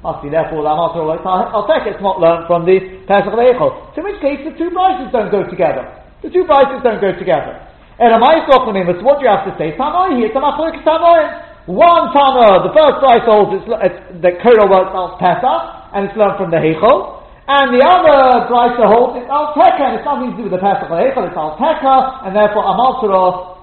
[0.04, 3.44] must be therefore the Malsara I'll take it's not learned from the Pesach of the
[3.52, 3.96] Heichol.
[3.96, 5.88] So in which case the two Brisas don't go together.
[6.24, 7.56] The two Brisas don't go together.
[8.00, 9.76] And am I talking so what do you have to say?
[9.76, 11.47] Tanoi, it's a machlok Tanoi.
[11.68, 15.60] One Tana, the first Bryce holds it's, it's, the Korah works out Pesach,
[15.92, 17.20] and it's learned from the Heichel.
[17.44, 20.64] And the other Bryce holds it's Al Teka, and it's nothing to do with the
[20.64, 23.60] Pesach or Heichel, it's Al Teka, and therefore Amal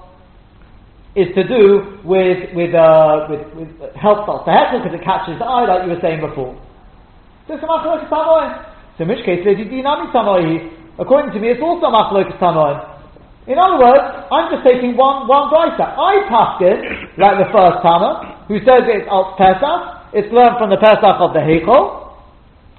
[1.18, 5.46] is to do with with uh, with, with helps Al Tehechel because it catches the
[5.48, 6.54] eye, like you were saying before.
[7.50, 12.30] So it's a machlok So in which case, according to me, it's also a machlok
[13.46, 14.02] in other words,
[14.34, 15.94] I'm just taking one one brisa.
[15.94, 16.82] I paskin
[17.16, 20.12] like the first Tana, who says it's Alt Pesach.
[20.12, 22.12] It's learned from the Pesach of the Heichel.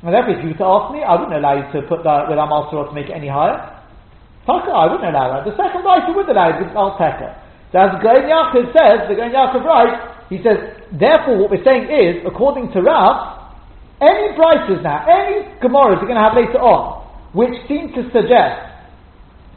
[0.06, 2.30] And therefore, if you were to ask me, I wouldn't allow you to put that
[2.30, 3.58] with Amal Surah to make it any higher.
[4.46, 5.50] Taka, I wouldn't allow that.
[5.50, 7.34] The second brisa would allow it with Alt Pesach.
[7.74, 10.56] So as Gaon Yaakov says, the Gaon Yaakov writes, he says,
[10.96, 13.52] therefore, what we're saying is, according to Rav,
[14.00, 18.62] any brises now, any Gemaras you're going to have later on, which seem to suggest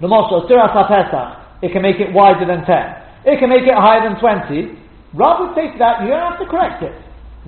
[0.00, 2.99] the Moshe, Suras HaPesach, it can make it wider than 10.
[3.24, 4.80] It can make it higher than 20.
[5.14, 6.94] Rather say that, you don't have to correct it.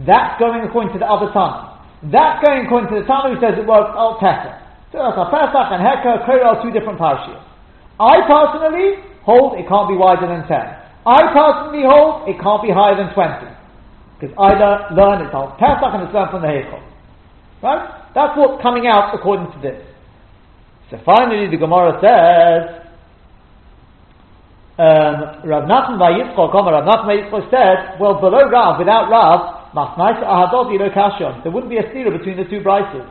[0.04, 1.78] That's going according to the other Tana.
[2.10, 4.56] That's going according to the Tana who says it works Al Pesach.
[4.92, 7.40] Suras HaPesach and Heka, Korah two different parashiyos.
[8.00, 10.52] I personally hold it can't be wider than 10.
[11.06, 13.48] I personally hold it can't be higher than 20.
[14.18, 14.52] Because I
[14.92, 16.82] learn it's Al Pesach and it's learned from the Hekel.
[17.62, 18.12] Right?
[18.14, 19.80] That's what's coming out according to this.
[20.90, 22.81] So finally, the Gemara says,
[24.78, 30.72] um, Rav Nachman Vayitzchok, Rav Nachman Vayitzchok said, well, below Rav, without Rav, Machnais Ahadot
[30.72, 31.42] Yilo Kashon.
[31.42, 33.04] There wouldn't be a steeler between the two brises.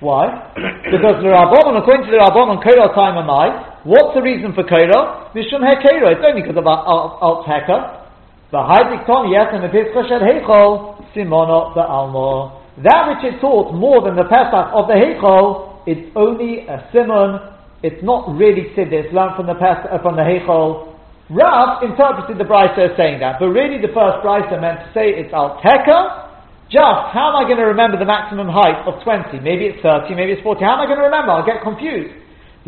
[0.00, 0.30] Why?
[0.90, 3.78] because the Rabbanon, according to the Rabbanon, Kairah time am I.
[3.84, 5.34] What's the reason for Kairah?
[5.34, 6.18] Mishum He Kairah.
[6.18, 8.06] It's only because of Alt Heka.
[8.50, 12.62] The Haidikton, yes, and the Pesach Shed Heichol, Simono the Almo.
[12.82, 17.40] That which is taught more than the Pesach of the Heichol it's only a simon,
[17.82, 20.96] it's not really siddur, it's learned from the, uh, from the Heichol.
[21.30, 25.14] Rav interpreted the Brisa as saying that, but really the first Brisa meant to say
[25.14, 26.28] it's Al Teka,
[26.68, 29.40] just how am I going to remember the maximum height of 20?
[29.40, 30.60] Maybe it's 30, maybe it's 40.
[30.64, 31.32] How am I going to remember?
[31.32, 32.12] I'll get confused.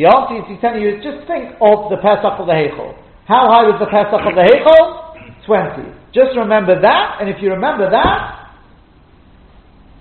[0.00, 2.96] The answer he's telling you is just think of the Pesach of the Heichol.
[3.28, 5.44] How high was the Pesach of the Heichol?
[5.44, 6.16] 20.
[6.16, 8.56] Just remember that, and if you remember that,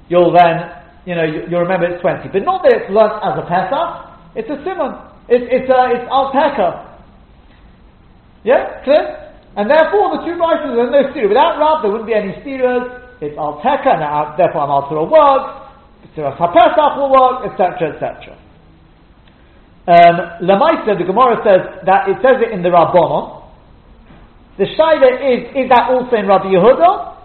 [0.08, 2.30] you'll then you know, you, will remember it's 20.
[2.30, 4.94] But not that it's learnt as a Pesach, it's a Simon.
[5.30, 6.34] It's, it's, uh, it's Al
[8.44, 9.30] Yeah, clear?
[9.58, 11.28] And therefore the two Brises are no steer.
[11.28, 12.86] Without Rav, there wouldn't be any steerers.
[13.22, 15.60] It's Al Teka, and therefore Al Torah works.
[16.16, 18.38] Surah HaPesach will work, etc., etc.
[19.86, 23.44] Um, Lamaisa, the Gemara says that it says it in the Rabbanon.
[24.58, 27.18] The Shaila is, is that also in Rabbi Yehuda?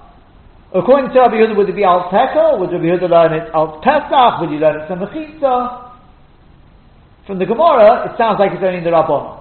[0.75, 2.59] According to Rabbi Yehuda, would it be Al Teka?
[2.59, 4.41] Would Rabbi Yehuda learn it Al Pesach?
[4.41, 5.94] Would you learn it from the Chitza?
[7.27, 9.41] From the Gemara, it sounds like it's only in the Rabbanah.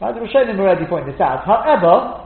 [0.00, 0.12] Right?
[0.12, 1.44] The Rishonim already pointed this out.
[1.48, 2.20] However,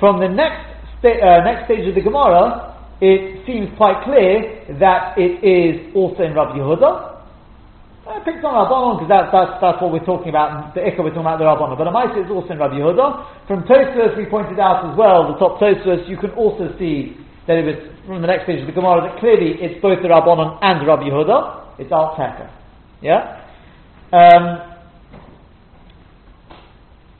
[0.00, 0.64] from the next,
[0.98, 2.72] sta- uh, next stage of the Gemara,
[3.02, 7.12] it seems quite clear that it is also in Rabbi Yehuda.
[8.08, 10.74] I picked on Rabbanon because that's, that's, that's what we're talking about.
[10.74, 11.76] The Ikka we're talking about the Rabbanon.
[11.76, 13.46] But Amaisa is also in Rabbi Yehuda.
[13.50, 17.58] From Tosfos we pointed out as well, the top Tosfos, you can also see that
[17.58, 20.62] it was from the next page of the Gemara that clearly it's both the Rabbanon
[20.62, 21.78] and Rabbi Yehuda.
[21.82, 22.48] It's Al Taka.
[23.02, 23.41] Yeah?
[24.12, 24.72] Um,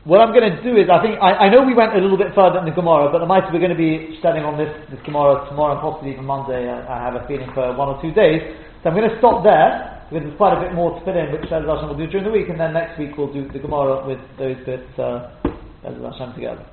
[0.05, 2.19] what I'm going to do is, I think, I, I, know we went a little
[2.19, 4.69] bit further in the Gemara, but the might we're going to be studying on this,
[4.91, 7.97] this Gemara tomorrow and possibly even Monday, I, I, have a feeling for one or
[8.03, 8.43] two days.
[8.83, 11.33] So I'm going to stop there, because there's quite a bit more to fit in,
[11.33, 13.63] which Shaz Hashem will do during the week, and then next week we'll do the
[13.63, 15.33] Gemara with those bits, uh,
[15.81, 16.67] Hashem together.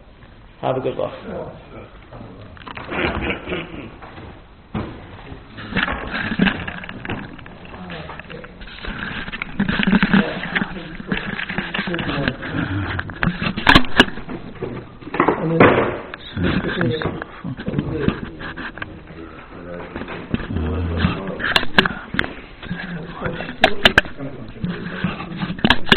[0.60, 1.14] Have a good one.
[6.44, 6.59] And
[16.44, 18.19] then,